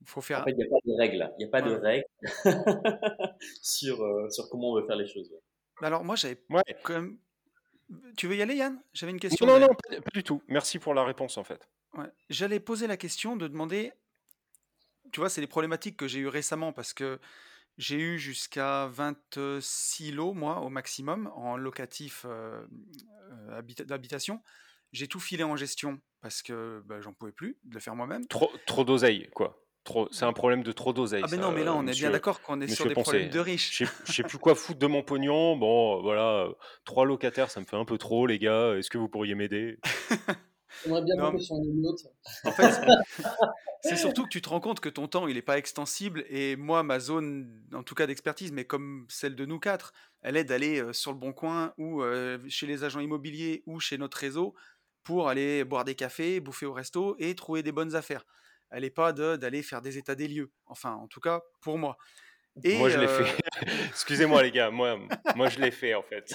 [0.00, 0.40] Il faut faire.
[0.40, 1.30] En fait, il n'y a pas de règles.
[1.38, 2.04] Il n'y a pas de règles
[3.62, 5.32] sur, euh, sur comment on veut faire les choses.
[5.82, 6.62] Alors, moi, j'avais ouais.
[6.82, 7.18] quand même.
[8.16, 8.80] Tu veux y aller, Yann?
[8.92, 9.46] J'avais une question.
[9.46, 10.42] Non, non, non, pas du tout.
[10.46, 11.68] Merci pour la réponse, en fait.
[11.94, 12.06] Ouais.
[12.28, 13.92] J'allais poser la question de demander
[15.12, 17.18] tu vois, c'est les problématiques que j'ai eues récemment parce que
[17.78, 22.62] j'ai eu jusqu'à 26 lots, moi, au maximum, en locatif euh,
[23.50, 24.42] euh, d'habitation.
[24.92, 28.26] J'ai tout filé en gestion parce que bah, j'en pouvais plus de le faire moi-même.
[28.26, 29.64] Trop, trop d'oseille, quoi.
[29.84, 31.22] Trop, c'est un problème de trop d'oseille.
[31.24, 33.40] Ah ben non, mais là, on est bien d'accord qu'on est sur des problèmes de
[33.40, 33.78] riches.
[33.78, 35.56] Je sais, sais plus quoi foutre de mon pognon.
[35.56, 36.48] Bon, voilà,
[36.84, 38.74] trois locataires, ça me fait un peu trop, les gars.
[38.76, 39.78] Est-ce que vous pourriez m'aider?
[40.84, 41.62] J'aimerais bien non, son
[42.44, 42.80] En fait,
[43.82, 46.24] c'est surtout que tu te rends compte que ton temps, il n'est pas extensible.
[46.28, 49.92] Et moi, ma zone, en tout cas d'expertise, mais comme celle de nous quatre,
[50.22, 53.80] elle est d'aller euh, sur le bon coin ou euh, chez les agents immobiliers ou
[53.80, 54.54] chez notre réseau
[55.02, 58.24] pour aller boire des cafés, bouffer au resto et trouver des bonnes affaires.
[58.70, 60.52] Elle n'est pas d'aller faire des états des lieux.
[60.66, 61.96] Enfin, en tout cas, pour moi
[62.56, 63.36] moi, je l'ai fait.
[63.88, 64.70] Excusez-moi, les gars.
[64.70, 64.98] Moi,
[65.36, 66.34] moi je l'ai fait, en fait.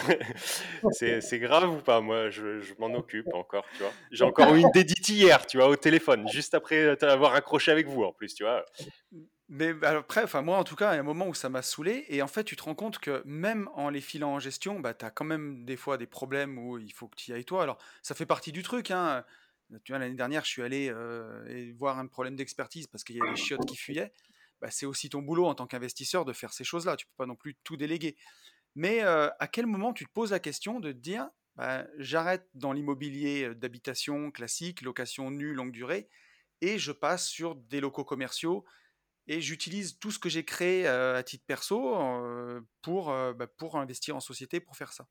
[1.22, 2.02] c'est grave ou pas?
[2.02, 3.92] Moi, je, je m'en occupe encore, tu vois.
[4.12, 7.88] J'ai encore eu une dédite hier, tu vois, au téléphone, juste après avoir accroché avec
[7.88, 8.66] vous, en plus, tu vois.
[9.48, 11.62] Mais après, enfin, moi, en tout cas, il y a un moment où ça m'a
[11.62, 12.06] saoulé.
[12.10, 14.94] Et en fait, tu te rends compte que même en les filant en gestion, bah,
[14.94, 17.46] tu as quand même des fois des problèmes où il faut que tu y ailles
[17.46, 17.64] toi.
[17.64, 19.24] Alors, ça fait partie du truc, hein.
[19.84, 20.94] Tu vois, l'année dernière, je suis allé
[21.78, 24.14] voir un problème d'expertise parce qu'il y a des chiottes qui fuyaient.
[24.62, 26.96] Bah, c'est aussi ton boulot en tant qu'investisseur de faire ces choses-là.
[26.96, 28.18] Tu peux pas non plus tout déléguer.
[28.76, 32.74] Mais à quel moment tu te poses la question de te dire bah, j'arrête dans
[32.74, 36.10] l'immobilier d'habitation classique, location nue, longue durée,
[36.62, 38.66] et je passe sur des locaux commerciaux
[39.28, 41.96] et j'utilise tout ce que j'ai créé à titre perso
[42.82, 45.08] pour, bah, pour investir en société, pour faire ça?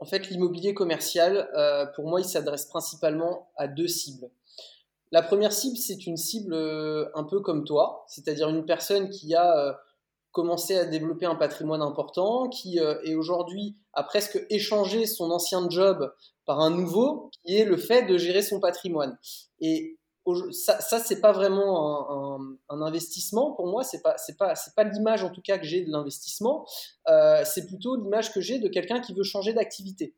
[0.00, 1.48] En fait, l'immobilier commercial,
[1.94, 4.30] pour moi, il s'adresse principalement à deux cibles.
[5.10, 9.34] La première cible, c'est une cible euh, un peu comme toi, c'est-à-dire une personne qui
[9.34, 9.72] a euh,
[10.32, 15.68] commencé à développer un patrimoine important, qui euh, est aujourd'hui a presque échangé son ancien
[15.70, 16.12] job
[16.44, 19.18] par un nouveau, qui est le fait de gérer son patrimoine.
[19.60, 19.96] Et
[20.52, 22.38] ça, ça c'est pas vraiment
[22.68, 23.82] un, investissement pour moi.
[23.82, 26.66] C'est pas, c'est pas, c'est pas l'image en tout cas que j'ai de l'investissement.
[27.46, 30.14] C'est plutôt l'image que j'ai de quelqu'un qui veut changer d'activité.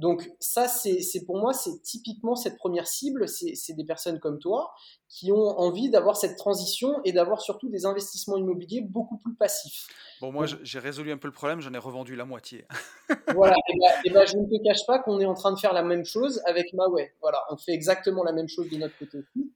[0.00, 3.28] Donc ça, c'est, pour moi, c'est typiquement cette première cible.
[3.28, 4.72] C'est, des personnes comme toi
[5.08, 9.88] qui ont envie d'avoir cette transition et d'avoir surtout des investissements immobiliers beaucoup plus passifs.
[10.22, 11.60] Bon, moi, j'ai résolu un peu le problème.
[11.60, 12.66] J'en ai revendu la moitié.
[13.34, 13.56] voilà.
[13.68, 15.74] Et ben, et ben, je ne te cache pas qu'on est en train de faire
[15.74, 17.12] la même chose avec Maway.
[17.20, 19.52] Voilà, on fait exactement la même chose de notre côté aussi.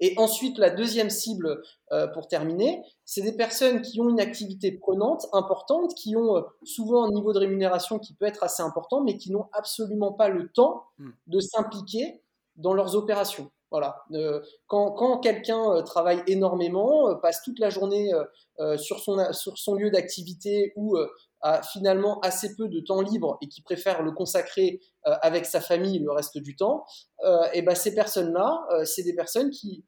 [0.00, 4.72] Et ensuite, la deuxième cible, euh, pour terminer, c'est des personnes qui ont une activité
[4.72, 9.02] prenante, importante, qui ont euh, souvent un niveau de rémunération qui peut être assez important,
[9.02, 11.10] mais qui n'ont absolument pas le temps hmm.
[11.26, 12.22] de s'impliquer
[12.56, 13.50] dans leurs opérations.
[13.70, 14.02] Voilà.
[14.12, 18.10] Euh, quand, quand quelqu'un travaille énormément, passe toute la journée
[18.78, 20.96] sur, son, sur son lieu d'activité ou
[21.40, 25.60] a finalement assez peu de temps libre et qui préfère le consacrer euh, avec sa
[25.60, 26.84] famille le reste du temps,
[27.24, 29.84] euh, et ben ces personnes-là, euh, c'est des personnes qui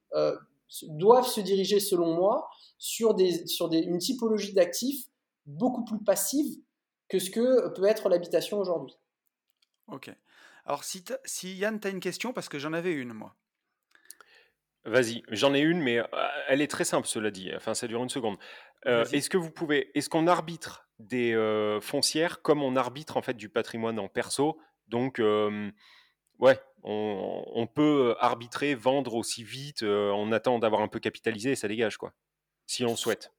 [0.85, 2.49] doivent se diriger, selon moi,
[2.79, 5.07] sur, des, sur des, une typologie d'actifs
[5.47, 6.61] beaucoup plus passive
[7.09, 8.95] que ce que peut être l'habitation aujourd'hui.
[9.89, 10.15] Ok.
[10.65, 13.35] Alors si, si Yann, tu as une question, parce que j'en avais une, moi.
[14.85, 15.99] Vas-y, j'en ai une, mais
[16.49, 17.51] elle est très simple, cela dit.
[17.55, 18.37] Enfin, ça dure une seconde.
[18.85, 23.49] est-ce que vous pouvez, est-ce qu'on arbitre des foncières comme on arbitre en fait du
[23.49, 25.21] patrimoine en perso Donc,
[26.39, 29.83] ouais, on, peut arbitrer, vendre aussi vite.
[29.83, 32.13] on attend d'avoir un peu capitalisé et ça dégage quoi,
[32.67, 33.33] si on souhaite.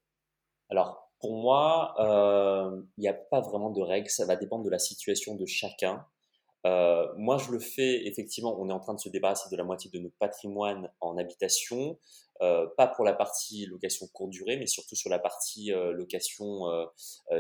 [0.70, 1.96] Alors, Pour moi,
[2.98, 6.06] il n'y a pas vraiment de règles, ça va dépendre de la situation de chacun.
[6.66, 9.90] Moi, je le fais, effectivement, on est en train de se débarrasser de la moitié
[9.92, 11.98] de notre patrimoine en habitation,
[12.40, 16.66] pas pour la partie location courte durée, mais surtout sur la partie location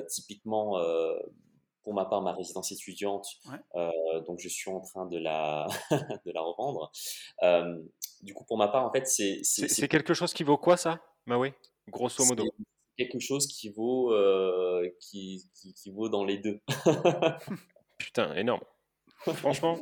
[0.09, 0.79] typiquement
[1.83, 3.27] pour ma part ma résidence étudiante,
[4.27, 5.67] donc je suis en train de la,
[6.25, 6.91] de la revendre.
[8.21, 9.39] du coup, pour ma part, en fait, c'est.
[9.43, 10.99] C'est quelque chose qui vaut quoi ça?
[11.27, 11.53] Bah oui,
[11.87, 12.45] grosso modo.
[12.97, 14.13] Quelque chose qui vaut,
[14.99, 16.59] qui, qui, vaut dans les deux.
[17.97, 18.61] Putain, énorme.
[19.35, 19.77] Franchement.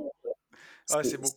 [0.91, 1.29] ah, c'est beau.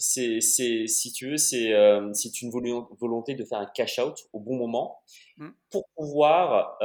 [0.00, 1.72] C'est, si tu veux, c'est
[2.12, 5.00] c'est une volonté de faire un cash out au bon moment
[5.38, 5.48] mmh.
[5.70, 6.78] pour pouvoir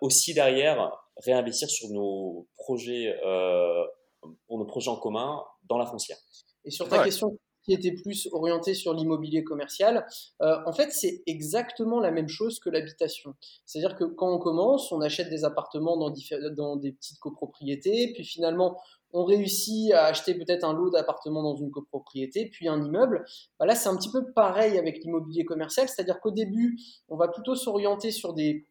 [0.00, 0.90] aussi derrière
[1.22, 3.84] réinvestir sur nos projets, euh,
[4.46, 6.18] pour nos projets en commun dans la foncière.
[6.64, 10.06] Et sur ta question qui était plus orientée sur l'immobilier commercial,
[10.42, 13.34] euh, en fait, c'est exactement la même chose que l'habitation.
[13.64, 16.12] C'est-à-dire que quand on commence, on achète des appartements dans,
[16.50, 18.78] dans des petites copropriétés, puis finalement,
[19.14, 23.24] on réussit à acheter peut-être un lot d'appartements dans une copropriété, puis un immeuble.
[23.58, 26.76] Bah là, c'est un petit peu pareil avec l'immobilier commercial, c'est-à-dire qu'au début,
[27.08, 28.66] on va plutôt s'orienter sur des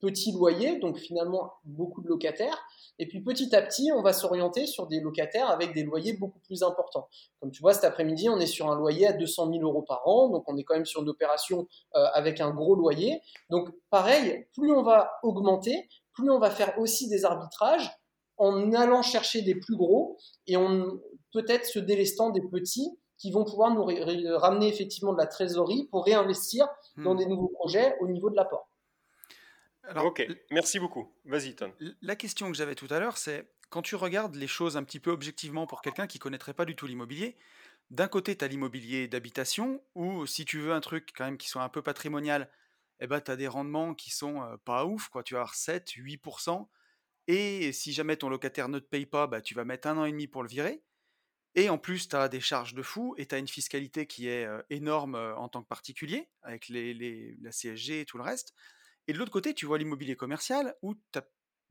[0.00, 2.64] petits loyers, donc finalement beaucoup de locataires.
[3.00, 6.38] Et puis petit à petit, on va s'orienter sur des locataires avec des loyers beaucoup
[6.40, 7.08] plus importants.
[7.40, 10.06] Comme tu vois, cet après-midi, on est sur un loyer à 200 000 euros par
[10.06, 13.20] an, donc on est quand même sur une opération euh, avec un gros loyer.
[13.50, 17.90] Donc pareil, plus on va augmenter, plus on va faire aussi des arbitrages
[18.38, 20.16] en allant chercher des plus gros
[20.46, 20.86] et en
[21.32, 23.84] peut-être se délestant des petits qui vont pouvoir nous
[24.38, 27.18] ramener effectivement de la trésorerie pour réinvestir dans hmm.
[27.18, 28.68] des nouveaux projets au niveau de l'apport
[29.96, 31.12] ok, merci beaucoup.
[31.24, 31.72] Vas-y, Ton.
[32.02, 35.00] La question que j'avais tout à l'heure, c'est quand tu regardes les choses un petit
[35.00, 37.36] peu objectivement pour quelqu'un qui connaîtrait pas du tout l'immobilier,
[37.90, 41.48] d'un côté, tu as l'immobilier d'habitation, ou si tu veux un truc quand même qui
[41.48, 42.50] soit un peu patrimonial,
[43.00, 45.22] eh ben, tu as des rendements qui sont euh, pas ouf, quoi.
[45.22, 46.66] tu vas avoir 7, 8%,
[47.28, 50.04] et si jamais ton locataire ne te paye pas, bah, tu vas mettre un an
[50.04, 50.82] et demi pour le virer.
[51.54, 54.28] Et en plus, tu as des charges de fou et tu as une fiscalité qui
[54.28, 58.54] est énorme en tant que particulier, avec les, la CSG et tout le reste.
[59.08, 60.94] Et de l'autre côté, tu vois l'immobilier commercial où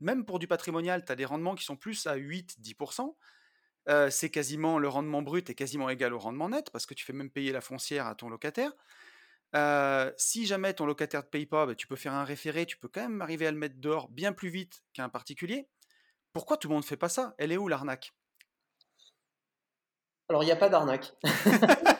[0.00, 3.16] même pour du patrimonial, tu as des rendements qui sont plus à 8-10%.
[3.88, 7.04] Euh, c'est quasiment le rendement brut est quasiment égal au rendement net parce que tu
[7.06, 8.72] fais même payer la foncière à ton locataire.
[10.16, 12.78] Si jamais ton locataire ne te paye pas, bah, tu peux faire un référé, tu
[12.78, 15.68] peux quand même arriver à le mettre dehors bien plus vite qu'un particulier.
[16.32, 17.34] Pourquoi tout le monde ne fait pas ça?
[17.38, 18.12] Elle est où l'arnaque?
[20.28, 21.14] Alors il n'y a pas d'arnaque.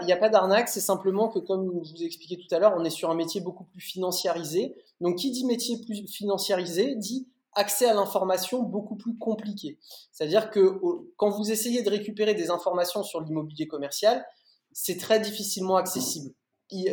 [0.00, 2.58] Il n'y a pas, d'arnaque, c'est simplement que, comme je vous ai expliqué tout à
[2.58, 4.74] l'heure, on est sur un métier beaucoup plus financiarisé.
[5.00, 9.78] Donc, qui dit métier plus financiarisé dit accès à l'information beaucoup plus compliqué.
[10.10, 10.80] C'est-à-dire que
[11.16, 14.24] quand vous essayez de récupérer des informations sur l'immobilier commercial,
[14.72, 16.34] c'est très difficilement accessible.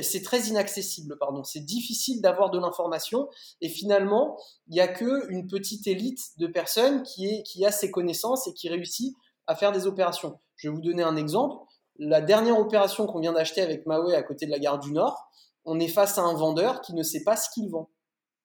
[0.02, 1.44] C'est très inaccessible, pardon.
[1.44, 3.28] C'est difficile d'avoir de l'information
[3.60, 7.92] et finalement, il n'y a qu'une petite élite de personnes qui, est, qui a ces
[7.92, 9.14] connaissances et qui réussit
[9.48, 10.40] à faire des opérations.
[10.56, 11.66] Je vais vous donner un exemple
[11.98, 15.30] la dernière opération qu'on vient d'acheter avec Maui à côté de la gare du Nord,
[15.64, 17.90] on est face à un vendeur qui ne sait pas ce qu'il vend.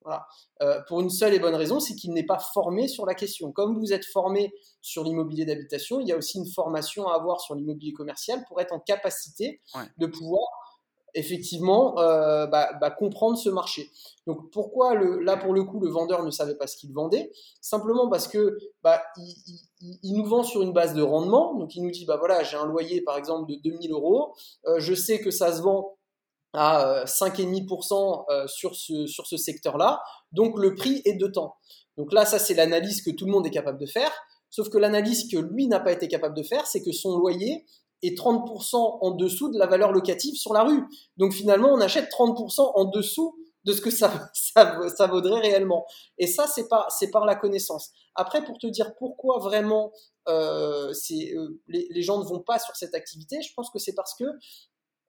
[0.02, 0.26] Voilà.
[0.62, 3.52] Euh, pour une seule et bonne raison, c'est qu'il n'est pas formé sur la question.
[3.52, 7.40] Comme vous êtes formé sur l'immobilier d'habitation, il y a aussi une formation à avoir
[7.40, 9.60] sur l'immobilier commercial pour être en capacité
[9.98, 10.48] de pouvoir
[11.14, 13.90] effectivement euh, bah, bah, comprendre ce marché.
[14.26, 17.32] Donc pourquoi le, là pour le coup le vendeur ne savait pas ce qu'il vendait?
[17.60, 19.02] Simplement parce que bah,
[20.02, 21.54] il, nous vend sur une base de rendement.
[21.56, 24.34] Donc il nous dit bah voilà j'ai un loyer par exemple de 2000 euros,
[24.66, 25.96] euh, je sais que ça se vend
[26.52, 31.56] à 5,5% euh, sur ce, sur ce secteur-là, donc le prix est de temps.
[31.96, 34.10] Donc là ça c'est l'analyse que tout le monde est capable de faire.
[34.50, 37.66] Sauf que l'analyse que lui n'a pas été capable de faire, c'est que son loyer
[38.02, 40.82] et 30% en dessous de la valeur locative sur la rue.
[41.16, 45.86] Donc finalement, on achète 30% en dessous de ce que ça, ça, vaudrait réellement.
[46.18, 47.90] Et ça, c'est par, par la connaissance.
[48.14, 49.92] Après, pour te dire pourquoi vraiment
[50.28, 54.14] euh, euh, les, gens ne vont pas sur cette activité, je pense que c'est parce
[54.14, 54.24] que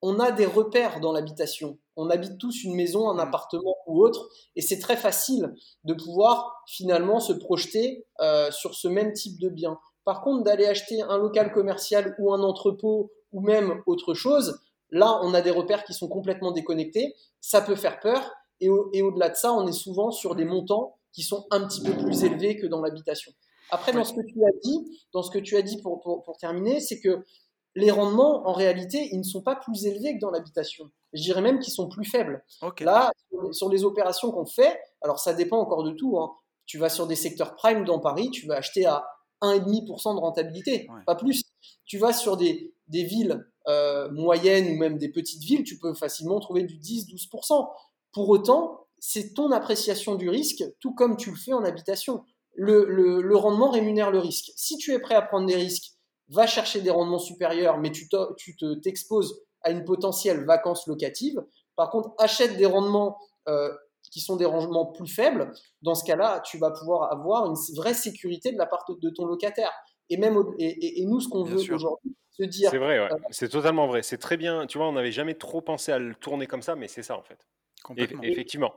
[0.02, 1.78] on a des repères dans l'habitation.
[1.96, 3.20] On habite tous une maison, un mmh.
[3.20, 8.88] appartement ou autre, et c'est très facile de pouvoir finalement se projeter euh, sur ce
[8.88, 9.80] même type de bien.
[10.04, 15.20] Par contre, d'aller acheter un local commercial ou un entrepôt ou même autre chose, là,
[15.24, 17.16] on a des repères qui sont complètement déconnectés.
[17.40, 18.32] Ça peut faire peur.
[18.60, 21.82] Et, au, delà de ça, on est souvent sur des montants qui sont un petit
[21.82, 23.32] peu plus élevés que dans l'habitation.
[23.72, 26.38] Après, dans ce que tu as dit, dans ce que tu as dit pour, pour,
[26.38, 27.24] terminer, c'est que
[27.76, 30.90] les rendements, en réalité, ils ne sont pas plus élevés que dans l'habitation.
[31.14, 32.44] Je dirais même qu'ils sont plus faibles.
[32.82, 33.12] Là,
[33.52, 36.20] sur les opérations qu'on fait, alors ça dépend encore de tout.
[36.20, 36.32] Hein.
[36.66, 39.06] Tu vas sur des secteurs prime dans Paris, tu vas acheter à
[39.42, 41.44] 1,5% de rentabilité, pas plus.
[41.86, 45.94] Tu vas sur des, des villes euh, moyennes ou même des petites villes, tu peux
[45.94, 47.70] facilement trouver du 10-12%.
[48.12, 52.24] Pour autant, c'est ton appréciation du risque, tout comme tu le fais en habitation.
[52.54, 54.52] Le, le, rendement rémunère le risque.
[54.56, 55.94] Si tu es prêt à prendre des risques,
[56.32, 58.08] va chercher des rendements supérieurs, mais tu
[58.82, 61.44] t'exposes te, à une potentielle vacance locative.
[61.76, 63.18] Par contre, achète des rendements
[63.48, 63.70] euh,
[64.12, 65.52] qui sont des rendements plus faibles.
[65.82, 69.26] Dans ce cas-là, tu vas pouvoir avoir une vraie sécurité de la part de ton
[69.26, 69.72] locataire.
[70.10, 72.70] Et même et, nous, ce qu'on veut aujourd'hui, se dire.
[72.70, 73.14] C'est vrai, ouais.
[73.14, 74.04] Euh, c'est totalement vrai.
[74.04, 74.66] C'est très bien.
[74.68, 77.18] Tu vois, on n'avait jamais trop pensé à le tourner comme ça, mais c'est ça
[77.18, 77.48] en fait.
[78.24, 78.74] effectivement.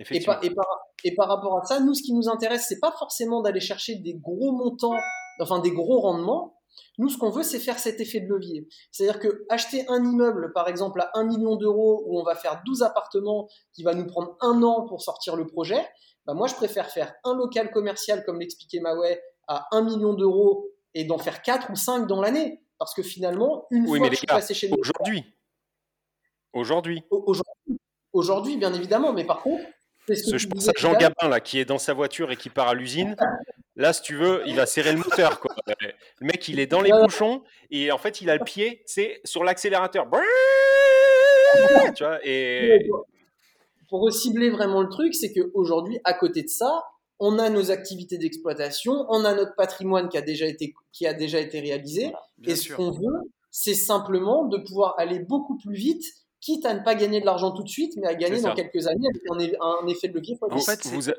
[0.00, 3.42] Et par, et, par, rapport à ça, nous, ce qui nous intéresse, c'est pas forcément
[3.42, 4.94] d'aller chercher des gros montants,
[5.40, 6.57] enfin des gros rendements.
[6.98, 8.68] Nous, ce qu'on veut, c'est faire cet effet de levier.
[8.90, 12.62] C'est-à-dire que acheter un immeuble, par exemple, à 1 million d'euros, où on va faire
[12.66, 15.80] 12 appartements, qui va nous prendre un an pour sortir le projet,
[16.26, 20.68] bah moi, je préfère faire un local commercial, comme l'expliquait Maway, à 1 million d'euros
[20.94, 22.62] et d'en faire 4 ou 5 dans l'année.
[22.78, 24.76] Parce que finalement, une fois que je suis passé chez nous.
[24.78, 25.24] Aujourd'hui.
[26.52, 27.02] Aujourd'hui.
[28.12, 29.62] Aujourd'hui, bien évidemment, mais par contre,
[30.08, 32.68] ce, je pense à Jean Gabin là, qui est dans sa voiture et qui part
[32.68, 33.14] à l'usine.
[33.78, 35.38] Là, si tu veux, il va serrer le moteur.
[35.38, 35.54] Quoi.
[35.80, 39.20] Le mec, il est dans les bouchons et en fait, il a le pied, c'est
[39.24, 40.06] sur l'accélérateur.
[41.94, 42.90] Tu vois, et...
[43.88, 46.82] Pour cibler vraiment le truc, c'est qu'aujourd'hui, à côté de ça,
[47.20, 51.14] on a nos activités d'exploitation, on a notre patrimoine qui a déjà été, qui a
[51.14, 52.12] déjà été réalisé.
[52.44, 56.04] et ce qu'on veut, c'est simplement de pouvoir aller beaucoup plus vite
[56.40, 58.86] quitte à ne pas gagner de l'argent tout de suite, mais à gagner dans quelques
[58.86, 60.38] années avec un, effet de levier.
[60.40, 61.10] En fait, vous,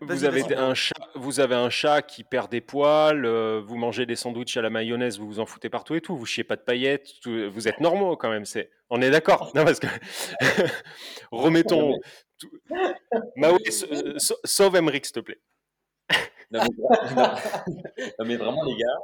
[0.00, 4.06] vous avez un chat, vous avez un chat qui perd des poils, euh, vous mangez
[4.06, 6.56] des sandwichs à la mayonnaise, vous vous en foutez partout et tout, vous chiez pas
[6.56, 8.44] de paillettes, vous êtes normaux quand même.
[8.44, 9.52] C'est, on est d'accord.
[9.54, 9.86] Non parce que
[11.30, 11.98] remettons.
[12.38, 12.50] Tout...
[14.44, 15.40] sauve Emmerich s'il te plaît.
[16.50, 16.60] non,
[18.24, 18.98] mais vraiment les gars,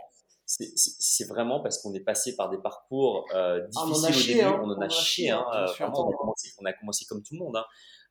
[0.44, 4.60] c'est vraiment parce qu'on est passé par des parcours euh, ah, difficiles au début.
[4.62, 5.30] on en a, chié.
[5.30, 7.56] Hein, euh, on, a commencé, on, a commencé, comme tout le monde.
[7.56, 7.64] Hein.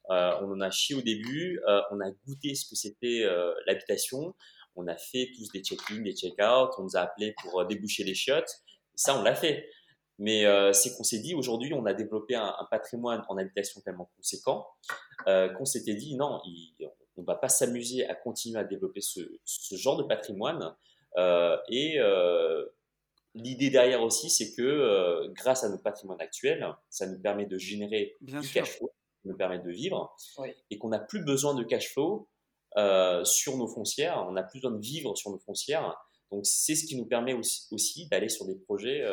[0.10, 1.60] Euh, on en a chié au début.
[1.91, 3.26] on a goûté ce que c'était
[3.66, 4.36] l'habitation.
[4.76, 6.72] On a fait tous des check-in, des check-out.
[6.78, 8.52] On nous a appelés pour déboucher les chiottes.
[8.95, 9.70] Ça, on l'a fait.
[10.18, 10.43] Mais
[10.74, 14.68] c'est qu'on s'est dit aujourd'hui, on a développé un, patrimoine en habitation tellement conséquent
[15.26, 16.41] qu'on s'était dit non,
[17.18, 20.76] on ne va pas s'amuser à continuer à développer ce, ce genre de patrimoine
[21.18, 22.66] euh, et euh,
[23.34, 27.58] l'idée derrière aussi, c'est que euh, grâce à notre patrimoine actuel, ça nous permet de
[27.58, 28.91] générer du cash flow,
[29.26, 30.15] nous permet de vivre,
[30.69, 32.30] et qu'on n'a plus besoin de cash flow
[33.24, 35.95] sur nos foncières, on n'a plus besoin de vivre sur nos foncières.
[36.32, 39.03] Donc c'est ce qui nous permet aussi, aussi d'aller sur des projets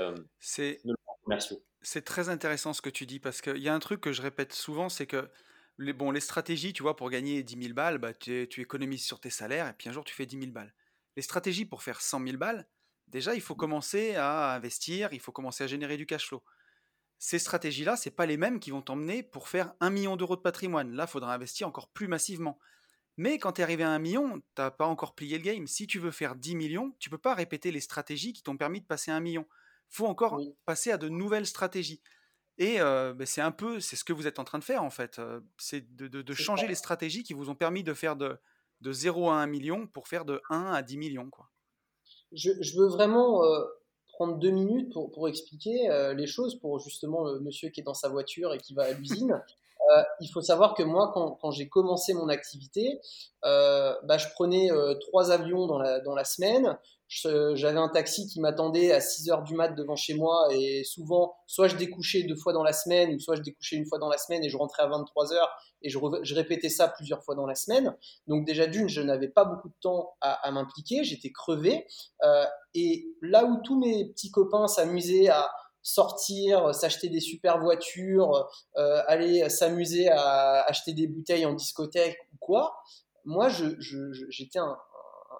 [1.24, 1.62] commerciaux.
[1.82, 4.22] C'est très intéressant ce que tu dis parce qu'il y a un truc que je
[4.22, 5.30] répète souvent, c'est que
[5.78, 9.04] les, bon, les stratégies, tu vois, pour gagner 10 000 balles, bah, tu, tu, économises
[9.04, 10.74] sur tes salaires et puis un jour tu fais 10 000 balles
[11.18, 12.64] les stratégies pour faire 100 000 balles,
[13.08, 16.44] déjà, il faut commencer à investir, il faut commencer à générer du cash flow.
[17.18, 20.40] Ces stratégies-là, ce pas les mêmes qui vont t'emmener pour faire un million d'euros de
[20.40, 20.92] patrimoine.
[20.92, 22.58] Là, il faudra investir encore plus massivement.
[23.16, 25.66] Mais quand tu es arrivé à un million, tu n'as pas encore plié le game.
[25.66, 28.80] Si tu veux faire 10 millions, tu peux pas répéter les stratégies qui t'ont permis
[28.80, 29.46] de passer à un million.
[29.90, 32.00] Il faut encore passer à de nouvelles stratégies.
[32.58, 34.84] Et euh, ben, c'est un peu, c'est ce que vous êtes en train de faire
[34.84, 35.18] en fait.
[35.18, 38.36] Euh, c'est de, changer les stratégies qui vous ont permis de faire de,
[38.80, 41.30] de 0 à 1 million pour faire de 1 à 10 millions.
[41.30, 41.50] Quoi.
[42.32, 43.64] Je, veux vraiment euh,
[44.18, 47.94] prendre deux minutes pour, expliquer euh, les choses pour justement le monsieur qui est dans
[47.94, 49.40] sa voiture et qui va à l'usine.
[49.96, 53.00] Euh, il faut savoir que moi, quand, j'ai commencé mon activité,
[53.42, 54.68] bah, je prenais
[55.00, 56.78] trois avions dans la, semaine
[57.08, 61.34] j'avais un taxi qui m'attendait à 6 heures du mat devant chez moi et souvent,
[61.46, 64.18] soit je découchais deux fois dans la semaine, soit je découchais une fois dans la
[64.18, 65.50] semaine et je rentrais à 23 heures
[65.82, 65.98] et je,
[66.34, 67.96] répétais ça plusieurs fois dans la semaine.
[68.26, 71.86] Donc déjà d'une, je n'avais pas beaucoup de temps à, à m'impliquer, j'étais crevé.
[72.24, 75.50] Euh, et là où tous mes petits copains s'amusaient à
[75.88, 82.36] sortir, s'acheter des super voitures, euh, aller s'amuser à acheter des bouteilles en discothèque ou
[82.40, 82.74] quoi,
[83.24, 84.78] moi, j'étais je, je, un,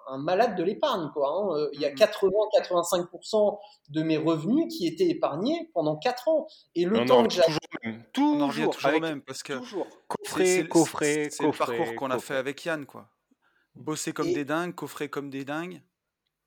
[0.07, 1.09] un malade de l'épargne.
[1.13, 1.57] Quoi, hein.
[1.57, 3.93] euh, Il y a 80-85% mm.
[3.93, 6.47] de mes revenus qui étaient épargnés pendant 4 ans.
[6.75, 7.41] Et le temps que j'ai.
[8.13, 9.21] Toujours, toujours, toujours même.
[9.21, 9.87] Parce que toujours.
[10.07, 12.85] Coffret, coffret, C'est le parcours qu'on a fait avec Yann.
[12.85, 13.09] quoi.
[13.75, 15.81] Bosser comme des dingues, coffrer comme des dingues.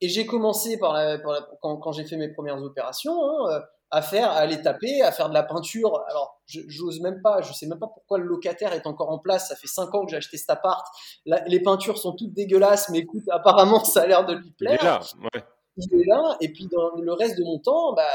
[0.01, 1.19] Et j'ai commencé par, la,
[1.61, 3.15] quand, quand j'ai fait mes premières opérations.
[3.23, 3.61] Hein, euh,
[3.93, 6.03] à faire, à aller taper, à faire de la peinture.
[6.09, 9.49] Alors, j'ose même pas, je sais même pas pourquoi le locataire est encore en place.
[9.49, 10.85] Ça fait cinq ans que j'ai acheté cet appart.
[11.27, 14.79] les peintures sont toutes dégueulasses, mais écoute, apparemment, ça a l'air de lui plaire.
[14.81, 15.01] Il est là,
[15.35, 15.43] ouais.
[15.79, 18.07] Il est là, et puis dans le reste de mon temps, bah,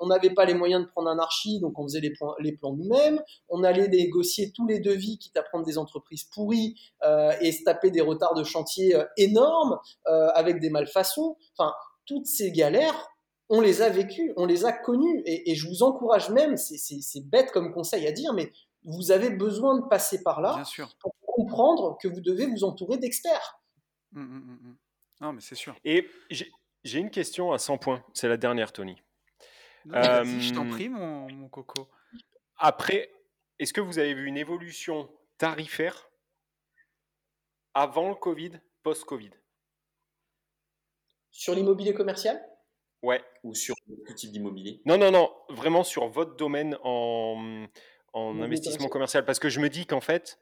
[0.00, 2.52] on n'avait pas les moyens de prendre un archi, donc on faisait les, plans, les
[2.52, 3.20] plans nous-mêmes.
[3.48, 6.74] On allait négocier tous les devis, quitte à prendre des entreprises pourries
[7.04, 9.78] euh, et se taper des retards de chantier euh, énormes
[10.08, 11.36] euh, avec des malfaçons.
[11.56, 11.72] Enfin,
[12.04, 13.11] toutes ces galères,
[13.52, 15.22] on les a vécues, on les a connues.
[15.26, 18.50] Et, je vous encourage même, c'est bête comme conseil à dire, mais
[18.82, 20.64] vous avez besoin de passer par là
[20.98, 23.60] pour comprendre que vous devez vous entourer d'experts.
[24.12, 24.76] Mmh, mmh, mmh,
[25.20, 25.76] non, mais c'est sûr.
[25.84, 28.02] Et j'ai une question à 100 points.
[28.14, 28.96] C'est la dernière, Tony.
[29.84, 31.90] je t'en prie, mon, mon coco.
[32.56, 33.12] Après,
[33.58, 36.10] est-ce que vous avez vu une évolution tarifaire
[37.74, 39.32] avant le Covid, post-Covid?
[41.30, 42.42] Sur l'immobilier commercial?
[43.02, 43.22] Ouais.
[43.42, 43.74] Ou sur
[44.06, 44.80] tout type d'immobilier.
[44.84, 47.66] Non, non, non, vraiment sur votre domaine en,
[48.12, 49.24] en investissement commercial.
[49.24, 50.38] Parce que je me dis qu'en fait,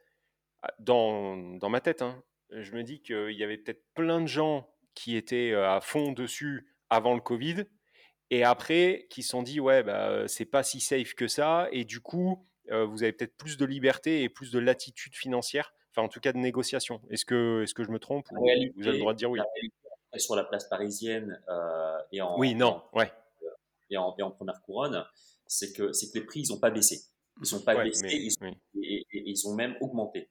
[0.79, 4.69] dans, dans, ma tête, hein, je me dis qu'il y avait peut-être plein de gens
[4.93, 7.63] qui étaient euh, à fond dessus avant le Covid
[8.29, 11.85] et après qui se sont dit ouais bah c'est pas si safe que ça et
[11.85, 16.05] du coup euh, vous avez peut-être plus de liberté et plus de latitude financière enfin
[16.05, 17.01] en tout cas de négociation.
[17.09, 18.35] Est-ce que est-ce que je me trompe ou
[18.75, 19.39] vous avez le droit de dire oui?
[20.17, 23.11] Sur la place parisienne euh, et en oui non ouais.
[23.89, 25.05] et en, et en première couronne
[25.47, 27.01] c'est que c'est que les prix ils ont pas baissé.
[27.39, 28.29] Ils sont pas baissés
[28.75, 30.29] et, ils ont même augmenté.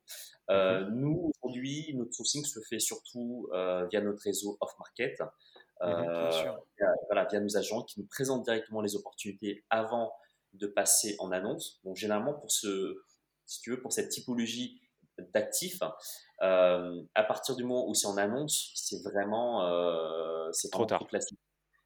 [0.50, 3.48] Euh, mmh nous aujourd'hui notre sourcing se fait surtout
[3.90, 5.18] via notre réseau off market
[5.82, 10.12] euh, via, voilà, via nos agents qui nous présentent directement les opportunités avant
[10.52, 11.80] de passer en annonce.
[11.84, 13.02] Donc généralement pour ce,
[13.46, 14.80] si tu veux, pour cette typologie
[15.34, 15.82] d'actifs,
[16.42, 21.06] euh, à partir du moment où c'est en annonce, c'est vraiment, euh, c'est trop tard.
[21.06, 21.38] classique.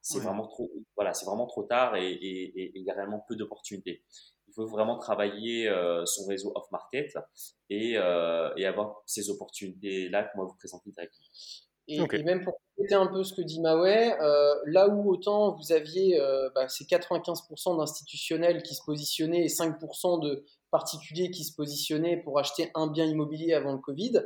[0.07, 4.05] C'est vraiment trop, voilà, c'est vraiment trop tard et il y a réellement peu d'opportunités.
[4.49, 7.17] Il faut vraiment travailler euh, son réseau off market
[7.71, 11.27] et, euh, et avoir ces opportunités là que moi vous présenter directement.
[11.87, 15.73] Et, même pour compléter un peu ce que dit Maway, euh, là où autant vous
[15.73, 21.55] aviez euh, bah, ces 95% d'institutionnels qui se positionnaient et 5% de particuliers qui se
[21.55, 24.23] positionnaient pour acheter un bien immobilier avant le Covid,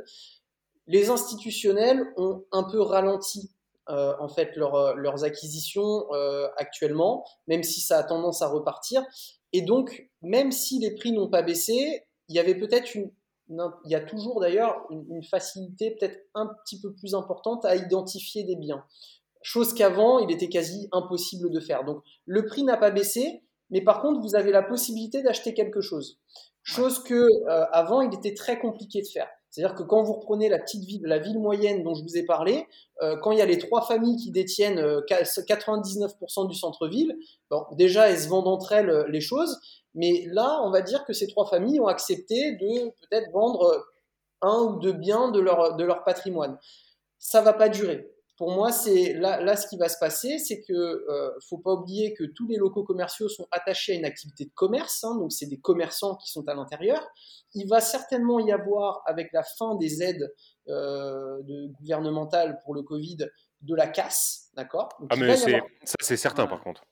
[0.87, 3.51] les institutionnels ont un peu ralenti
[3.89, 9.05] euh, en fait leur, leurs acquisitions euh, actuellement, même si ça a tendance à repartir.
[9.53, 13.11] Et donc, même si les prix n'ont pas baissé, il y avait peut-être une
[13.85, 18.43] il y a toujours d'ailleurs une, facilité peut-être un petit peu plus importante à identifier
[18.43, 18.83] des biens.
[19.41, 21.83] Chose qu'avant, il était quasi impossible de faire.
[21.83, 25.81] Donc le prix n'a pas baissé, mais par contre, vous avez la possibilité d'acheter quelque
[25.81, 26.19] chose.
[26.63, 29.27] Chose que euh, avant, il était très compliqué de faire.
[29.49, 32.23] C'est-à-dire que quand vous reprenez la petite ville, la ville moyenne dont je vous ai
[32.23, 32.67] parlé,
[33.01, 37.17] euh, quand il y a les trois familles qui détiennent 99% euh, du centre-ville,
[37.49, 39.59] bon, déjà elles se vendent entre elles les choses,
[39.95, 43.87] mais là, on va dire que ces trois familles ont accepté de peut-être vendre
[44.41, 46.59] un ou deux biens de leur, de leur patrimoine.
[47.17, 48.11] Ça va pas durer.
[48.39, 51.73] Pour moi, c'est là, là ce qui va se passer, c'est que euh, faut pas
[51.73, 55.33] oublier que tous les locaux commerciaux sont attachés à une activité de commerce, hein, donc
[55.33, 57.05] c'est des commerçants qui sont à l'intérieur.
[57.53, 60.33] Il va certainement y avoir, avec la fin des aides
[60.69, 63.17] euh, de, gouvernementales pour le Covid,
[63.61, 64.87] de la casse, d'accord?
[65.09, 66.85] Ah mais ça c'est certain par contre.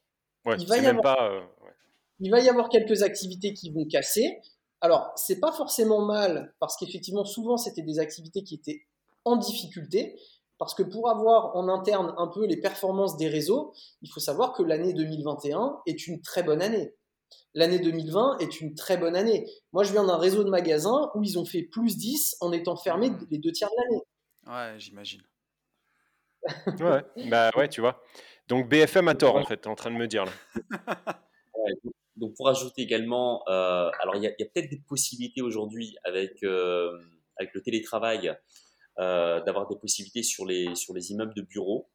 [0.45, 1.15] Ouais, il va y même avoir...
[1.15, 1.31] pas.
[1.31, 1.41] Euh,
[2.19, 4.37] il va y avoir quelques activités qui vont casser.
[4.81, 8.81] Alors, c'est pas forcément mal parce qu'effectivement, souvent, c'était des activités qui étaient
[9.23, 10.19] en difficulté.
[10.57, 14.53] Parce que pour avoir en interne un peu les performances des réseaux, il faut savoir
[14.53, 16.95] que l'année 2021 est une très bonne année.
[17.53, 19.47] L'année 2020 est une très bonne année.
[19.73, 22.75] Moi, je viens d'un réseau de magasins où ils ont fait plus 10 en étant
[22.75, 24.03] fermés les deux tiers de l'année.
[24.47, 25.21] Ouais, j'imagine.
[26.79, 28.01] ouais, bah ouais, tu vois.
[28.47, 30.31] Donc BFM a tort, en fait, tu es en train de me dire là.
[32.15, 36.91] Donc pour ajouter également, euh, alors il y a, peut-être des possibilités aujourd'hui avec euh,
[37.37, 38.33] avec le télétravail euh,
[38.97, 41.89] d'avoir des possibilités sur les sur les immeubles de bureaux.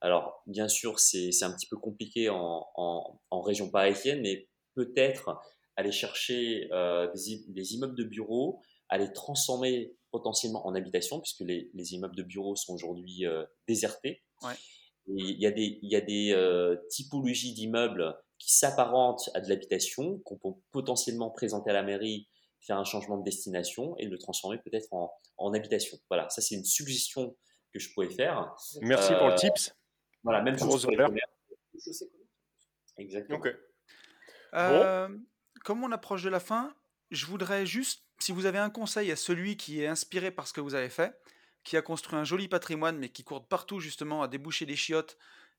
[0.00, 5.40] Alors bien sûr c'est un petit peu compliqué en, en, en région parisienne, mais peut-être
[5.76, 6.68] aller chercher
[7.14, 8.60] des, des, immeubles de bureaux,
[8.96, 13.24] les transformer potentiellement en habitation, puisque les, les immeubles de bureaux sont aujourd'hui
[13.66, 14.22] désertés.
[14.42, 14.54] Ouais.
[15.08, 19.48] Et il y a des, il y a des typologies d'immeubles qui s'apparente à de
[19.48, 22.28] l'habitation, qu'on peut potentiellement présenter à la mairie,
[22.60, 25.98] faire un changement de destination et le transformer peut-être en, en, habitation.
[26.08, 27.36] Voilà, ça c'est une suggestion
[27.72, 28.54] que je pourrais faire.
[28.82, 29.74] Merci pour le euh, tips.
[30.22, 30.92] Voilà, même chose pour
[32.96, 33.40] Exactement.
[34.54, 35.08] Euh,
[35.64, 36.74] comme on approche de la fin,
[37.10, 40.52] je voudrais juste, si vous avez un conseil à celui qui est inspiré par ce
[40.52, 41.14] que vous avez fait,
[41.64, 45.16] qui a construit un joli patrimoine, mais qui court partout justement à déboucher des chiottes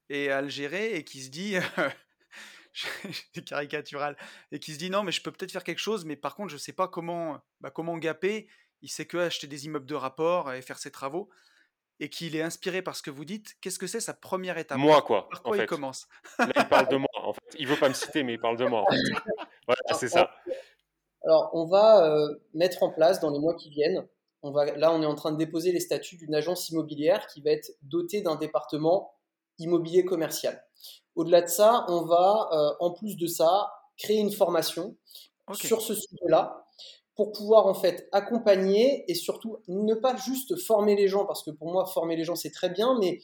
[0.10, 1.56] et à le gérer, et qui se dit
[3.46, 4.18] caricatural,
[4.52, 6.52] et qui se dit non, mais je peux peut-être faire quelque chose, mais par contre,
[6.52, 8.48] je sais pas comment, bah, comment gaper.
[8.82, 11.30] Il sait que acheter des immeubles de rapport et faire ses travaux,
[12.00, 13.58] et qu'il est inspiré par ce que vous dites.
[13.62, 14.78] Qu'est-ce que c'est sa première étape?
[14.78, 15.28] Moi, quoi.
[15.30, 16.08] Par quoi il commence?
[16.38, 17.10] Là, il parle de moi.
[17.16, 17.42] En fait.
[17.58, 18.84] Il veut pas me citer, mais il parle de moi.
[18.84, 18.98] En fait.
[19.68, 20.32] Voilà, c'est ça.
[21.24, 24.08] Alors, on va euh, mettre en place dans les mois qui viennent.
[24.42, 27.42] On va, là, on est en train de déposer les statuts d'une agence immobilière qui
[27.44, 29.14] va être dotée d'un département
[29.60, 30.66] immobilier commercial.
[31.16, 34.96] Au-delà de ça, on va, euh, en plus de ça, créer une formation
[35.54, 36.66] sur ce sujet-là
[37.16, 41.52] pour pouvoir en fait accompagner et surtout ne pas juste former les gens, parce que
[41.52, 43.20] pour moi, former les gens, c'est très bien, mais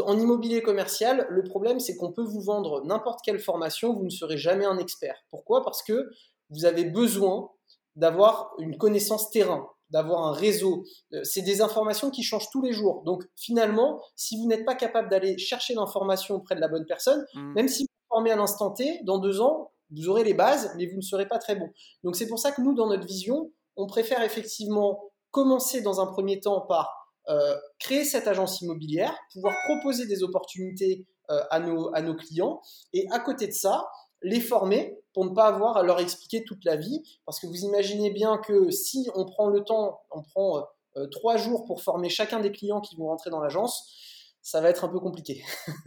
[0.00, 4.10] en immobilier commercial, le problème, c'est qu'on peut vous vendre n'importe quelle formation, vous ne
[4.10, 5.16] serez jamais un expert.
[5.30, 5.62] Pourquoi?
[5.62, 6.10] Parce que
[6.50, 7.50] vous avez besoin
[7.96, 10.84] d'avoir une connaissance terrain, d'avoir un réseau.
[11.12, 13.02] Euh, c'est des informations qui changent tous les jours.
[13.04, 17.24] Donc finalement, si vous n'êtes pas capable d'aller chercher l'information auprès de la bonne personne,
[17.34, 17.52] mmh.
[17.54, 20.86] même si vous formez à l'instant T, dans deux ans, vous aurez les bases, mais
[20.86, 21.68] vous ne serez pas très bon.
[22.02, 26.06] Donc c'est pour ça que nous, dans notre vision, on préfère effectivement commencer dans un
[26.06, 31.94] premier temps par euh, créer cette agence immobilière, pouvoir proposer des opportunités euh, à, nos,
[31.94, 32.60] à nos clients,
[32.92, 33.86] et à côté de ça,
[34.22, 37.02] les former pour ne pas avoir à leur expliquer toute la vie.
[37.26, 40.66] Parce que vous imaginez bien que si on prend le temps, on prend
[40.96, 44.70] euh, trois jours pour former chacun des clients qui vont rentrer dans l'agence, ça va
[44.70, 45.44] être un peu compliqué.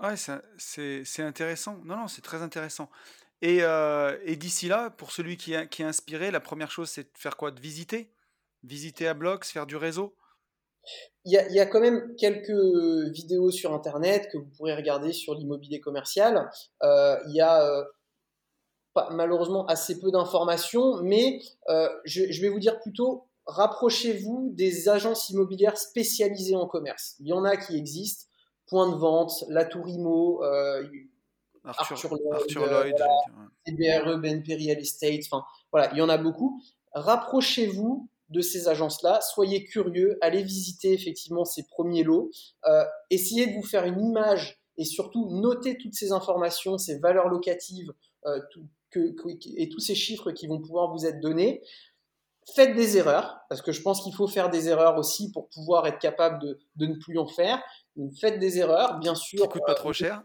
[0.00, 1.78] Ouais, c'est intéressant.
[1.84, 2.90] Non, non, c'est très intéressant.
[3.40, 7.04] Et, euh, et d'ici là, pour celui qui, qui est inspiré, la première chose, c'est
[7.04, 7.52] de faire quoi?
[7.52, 8.12] De visiter?
[8.64, 10.14] Visiter à bloc, faire du réseau?
[11.24, 12.50] Il y, a, il y, a, quand même quelques
[13.12, 16.50] vidéos sur Internet que vous pourrez regarder sur l'immobilier commercial.
[16.82, 17.82] Euh, il y a euh,
[18.92, 24.88] pas, malheureusement assez peu d'informations, mais euh, je, je, vais vous dire plutôt, rapprochez-vous des
[24.88, 27.16] agences immobilières spécialisées en commerce.
[27.20, 28.28] Il y en a qui existent.
[28.66, 30.86] Point de vente, La Tour Imo, euh,
[31.64, 32.96] Arthur, Lloyd,
[33.66, 36.62] CBRE, BNP Real Estate, enfin voilà, il y en a beaucoup.
[36.94, 42.30] Rapprochez-vous de ces agences-là, soyez curieux, allez visiter effectivement ces premiers lots,
[42.66, 47.28] euh, essayez de vous faire une image et surtout notez toutes ces informations, ces valeurs
[47.28, 47.92] locatives
[48.26, 48.40] euh,
[48.90, 49.14] que,
[49.56, 51.62] et tous ces chiffres qui vont pouvoir vous être donnés.
[52.54, 55.86] Faites des erreurs, parce que je pense qu'il faut faire des erreurs aussi pour pouvoir
[55.86, 57.62] être capable de, de ne plus en faire
[58.20, 59.42] faites des erreurs, bien sûr.
[59.42, 60.22] Qui coûte pas trop cher.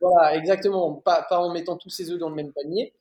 [0.00, 0.94] Voilà, exactement.
[0.94, 2.94] Pas, pas en mettant tous ses œufs dans le même panier.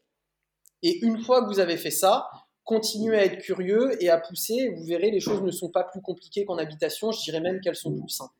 [0.82, 2.30] Et une fois que vous avez fait ça,
[2.64, 4.70] continuez à être curieux et à pousser.
[4.70, 7.12] Vous verrez, les choses ne sont pas plus compliquées qu'en habitation.
[7.12, 8.34] Je dirais même qu'elles sont plus simples.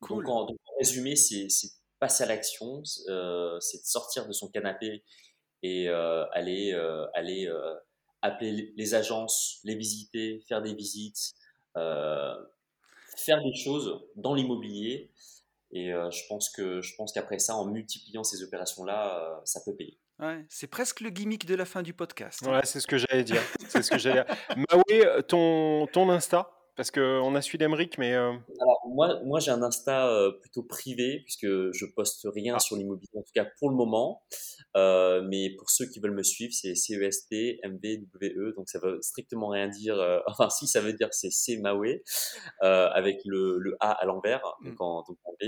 [0.00, 0.24] Cool.
[0.24, 0.46] Donc, en,
[0.78, 1.48] résumé, c'est
[2.00, 5.04] passer à l'action, euh, c'est de sortir de son canapé
[5.62, 7.48] et euh, aller, euh, aller
[8.22, 11.34] appeler les agences, les visiter, faire des visites,
[11.74, 15.12] faire des choses dans l'immobilier.
[15.72, 19.60] Et euh, je pense que je pense qu'après ça, en multipliant ces opérations-là, euh, ça
[19.64, 19.98] peut payer.
[20.22, 22.42] Ouais, c'est presque le gimmick de la fin du podcast.
[22.46, 23.42] Ouais, c'est ce que j'allais dire.
[23.68, 24.24] c'est ce que j'allais
[24.56, 26.48] Maoué, ton, ton Insta?
[26.74, 28.14] Parce qu'on a su d'Emeric, mais.
[28.14, 32.60] Euh, Alors, moi, moi j'ai un Insta euh, plutôt privé, puisque je poste rien ah.
[32.60, 34.22] sur l'immobilier, en tout cas pour le moment.
[34.76, 37.30] Euh, mais pour ceux qui veulent me suivre, c'est CEST,
[37.64, 39.96] MVWE, donc ça veut strictement rien dire.
[40.26, 41.60] enfin, si, ça veut dire c'est C
[42.60, 44.82] avec le, le, A à l'envers, donc, hmm.
[44.82, 45.44] en, B.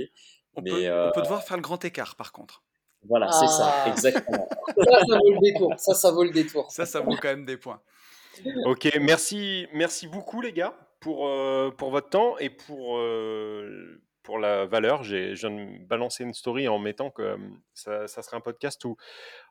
[0.56, 2.62] On, mais, peut, on peut devoir faire le grand écart, par contre.
[3.08, 3.88] Voilà, c'est ça, ah.
[3.90, 4.48] exactement.
[4.76, 5.74] ça, ça vaut le détour.
[5.78, 6.70] Ça, ça vaut le détour.
[6.70, 7.80] Ça, ça vaut quand même des points.
[8.64, 14.38] Ok, merci, merci beaucoup les gars pour, euh, pour votre temps et pour, euh, pour
[14.38, 15.02] la valeur.
[15.02, 17.36] J'ai, je viens de balancer une story en mettant que euh,
[17.74, 18.96] ça, ça serait un podcast où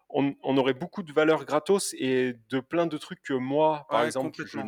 [0.09, 4.03] on, on, aurait beaucoup de valeur gratos et de plein de trucs que moi, par
[4.03, 4.59] exemple, je,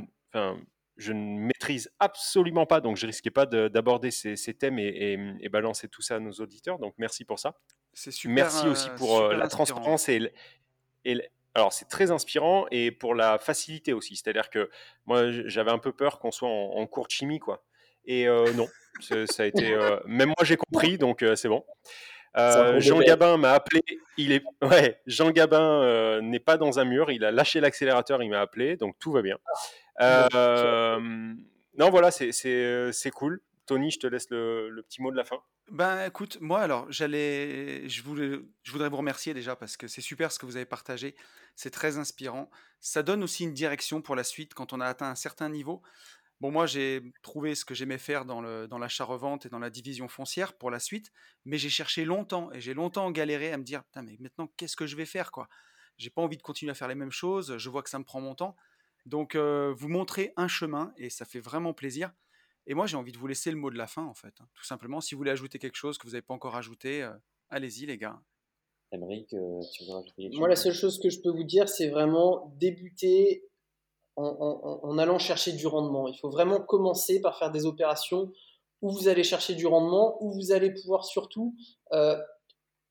[0.97, 5.49] je, ne maîtrise absolument pas, donc je risquais pas d'aborder ces, ces, thèmes et, et,
[5.49, 6.79] balancer tout ça à nos auditeurs.
[6.79, 7.55] Donc merci pour ça.
[7.95, 8.35] C'est super.
[8.35, 10.31] Merci aussi pour la transparence et,
[11.05, 14.17] et, alors c'est très inspirant et pour la facilité aussi.
[14.17, 14.69] C'est-à-dire que
[15.05, 17.63] moi j'avais un peu peur qu'on soit en, cours de chimie quoi.
[18.05, 18.67] Et euh, non,
[18.99, 19.73] ça a été.
[19.73, 21.63] Euh, même moi j'ai compris donc euh, c'est bon.
[22.79, 23.81] Jean Gabin m'a appelé.
[24.17, 24.99] Il est ouais.
[25.07, 27.09] Jean Gabin n'est pas dans un mur.
[27.09, 28.21] Il a lâché l'accélérateur.
[28.21, 29.37] Il m'a appelé donc tout va bien.
[29.97, 30.99] Ah,
[31.77, 33.39] non voilà c'est cool.
[33.65, 35.41] Tony, je te laisse le, petit mot de la fin.
[35.71, 40.01] Ben écoute, moi alors, j'allais, je, voulais, je voudrais vous remercier déjà parce que c'est
[40.01, 41.15] super ce que vous avez partagé,
[41.55, 42.49] c'est très inspirant.
[42.79, 45.81] Ça donne aussi une direction pour la suite quand on a atteint un certain niveau.
[46.41, 49.69] Bon, moi j'ai trouvé ce que j'aimais faire dans, le, dans l'achat-revente et dans la
[49.69, 51.11] division foncière pour la suite,
[51.45, 54.85] mais j'ai cherché longtemps et j'ai longtemps galéré à me dire, mais maintenant qu'est-ce que
[54.85, 55.47] je vais faire quoi?
[55.97, 58.03] J'ai pas envie de continuer à faire les mêmes choses, je vois que ça me
[58.03, 58.57] prend mon temps.
[59.05, 62.11] Donc euh, vous montrez un chemin et ça fait vraiment plaisir.
[62.67, 64.33] Et moi, j'ai envie de vous laisser le mot de la fin, en fait.
[64.41, 64.47] Hein.
[64.53, 67.11] Tout simplement, si vous voulez ajouter quelque chose que vous n'avez pas encore ajouté, euh,
[67.49, 68.19] allez-y, les gars.
[68.91, 71.43] Émeric, euh, tu veux rajouter quelque chose Moi, la seule chose que je peux vous
[71.43, 73.43] dire, c'est vraiment débuter
[74.17, 76.07] en, allant chercher du rendement.
[76.07, 78.31] Il faut vraiment commencer par faire des opérations
[78.81, 81.55] où vous allez chercher du rendement, où vous allez pouvoir surtout
[81.91, 82.17] euh,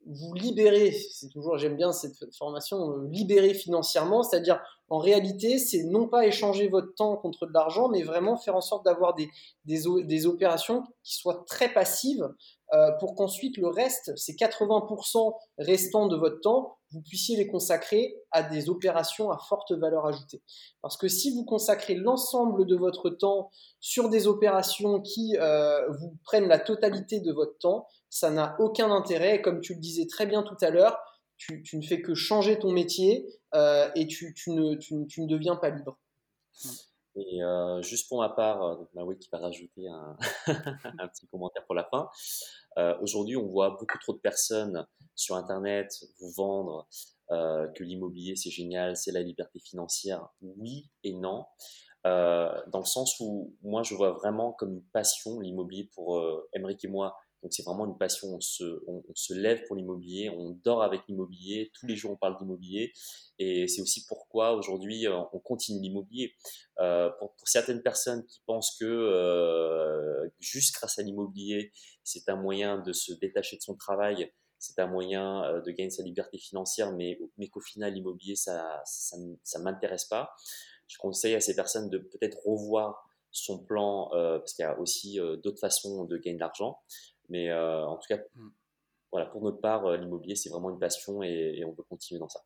[0.06, 4.60] vous libérer, c'est toujours, j'aime bien cette formation, euh, libérer financièrement, c'est-à-dire
[4.90, 8.60] en réalité, c'est non pas échanger votre temps contre de l'argent, mais vraiment faire en
[8.60, 9.31] sorte d'avoir des,
[9.64, 12.28] des, opérations qui soient très passives,
[12.74, 18.14] euh, pour qu'ensuite le reste, ces 80% restants de votre temps, vous puissiez les consacrer
[18.31, 20.43] à des opérations à forte valeur ajoutée.
[20.82, 23.51] Parce que si vous consacrez l'ensemble de votre temps
[23.81, 28.92] sur des opérations qui euh, vous prennent la totalité de votre temps, ça n'a aucun
[28.92, 29.42] intérêt.
[29.42, 30.96] comme tu le disais très bien tout à l'heure,
[31.36, 35.98] tu, ne fais que changer ton métier euh, et tu, ne, deviens pas libre.
[37.16, 39.88] Et euh, juste pour ma part, euh, donc Maui qui va rajouter
[40.46, 42.08] un, petit commentaire pour la fin.
[43.00, 44.86] Aujourd'hui, on voit beaucoup trop de personnes
[45.16, 46.86] sur Internet vous vendre
[47.30, 50.28] que l'immobilier c'est génial, c'est la liberté financière.
[50.40, 51.46] Oui et non.
[52.04, 56.84] Dans le sens où moi je vois vraiment comme une passion l'immobilier pour euh, Emmerich
[56.84, 61.02] et moi donc c'est vraiment une passion, on se, lève pour l'immobilier, on dort avec
[61.08, 62.90] l'immobilier, tous les jours on parle d'immobilier,
[63.38, 66.32] et c'est aussi pourquoi aujourd'hui euh, on continue l'immobilier.
[66.80, 71.70] Euh, pour, certaines personnes qui pensent que euh, juste grâce à l'immobilier,
[72.02, 76.02] c'est un moyen de se détacher de son travail, c'est un moyen de gagner sa
[76.02, 80.34] liberté financière, mais, mais qu'au final l'immobilier ça, ça, m'intéresse pas.
[80.86, 85.18] Je conseille à ces personnes de peut-être revoir son plan, parce qu'il y a aussi
[85.42, 86.78] d'autres façons de gagner de l'argent.
[87.28, 88.48] Mais euh, en tout cas, mmh.
[89.12, 92.18] voilà, pour notre part, euh, l'immobilier, c'est vraiment une passion et, et, on peut continuer
[92.18, 92.40] dans ça.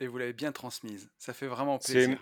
[0.00, 1.10] Et vous l'avez bien transmise.
[1.18, 2.18] Ça fait vraiment plaisir.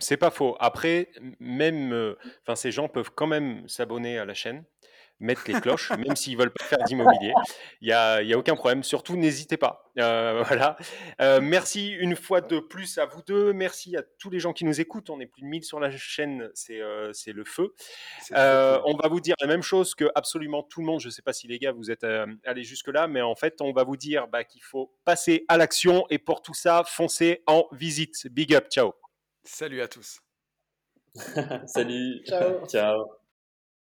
[0.00, 0.56] C'est pas faux.
[0.60, 1.10] Après,
[1.40, 4.64] même, euh, enfin, ces gens peuvent quand même s'abonner à la chaîne
[5.20, 7.32] mettre les cloches, même s'ils veulent pas faire d'immobilier.
[7.80, 8.82] Il n'y a, y a, aucun problème.
[8.82, 9.90] Surtout, n'hésitez pas.
[9.98, 10.76] Euh, voilà.
[11.20, 13.52] Euh, merci une fois de plus à vous deux.
[13.52, 15.10] Merci à tous les gens qui nous écoutent.
[15.10, 16.50] On est plus de 1000 sur la chaîne.
[16.54, 17.74] C'est euh, le feu.
[18.32, 21.00] Euh, on va vous dire la même chose que absolument tout le monde.
[21.00, 23.60] Je ne sais pas si les gars, vous êtes euh, allés jusque-là, mais en fait,
[23.60, 26.06] on va vous dire bah, qu'il faut passer à l'action.
[26.10, 28.26] Et pour tout ça, foncez en visite.
[28.28, 28.68] Big up.
[28.70, 28.94] Ciao.
[29.44, 30.20] Salut à tous.
[31.66, 32.22] Salut.
[32.26, 32.66] Ciao.
[32.66, 33.23] Ciao.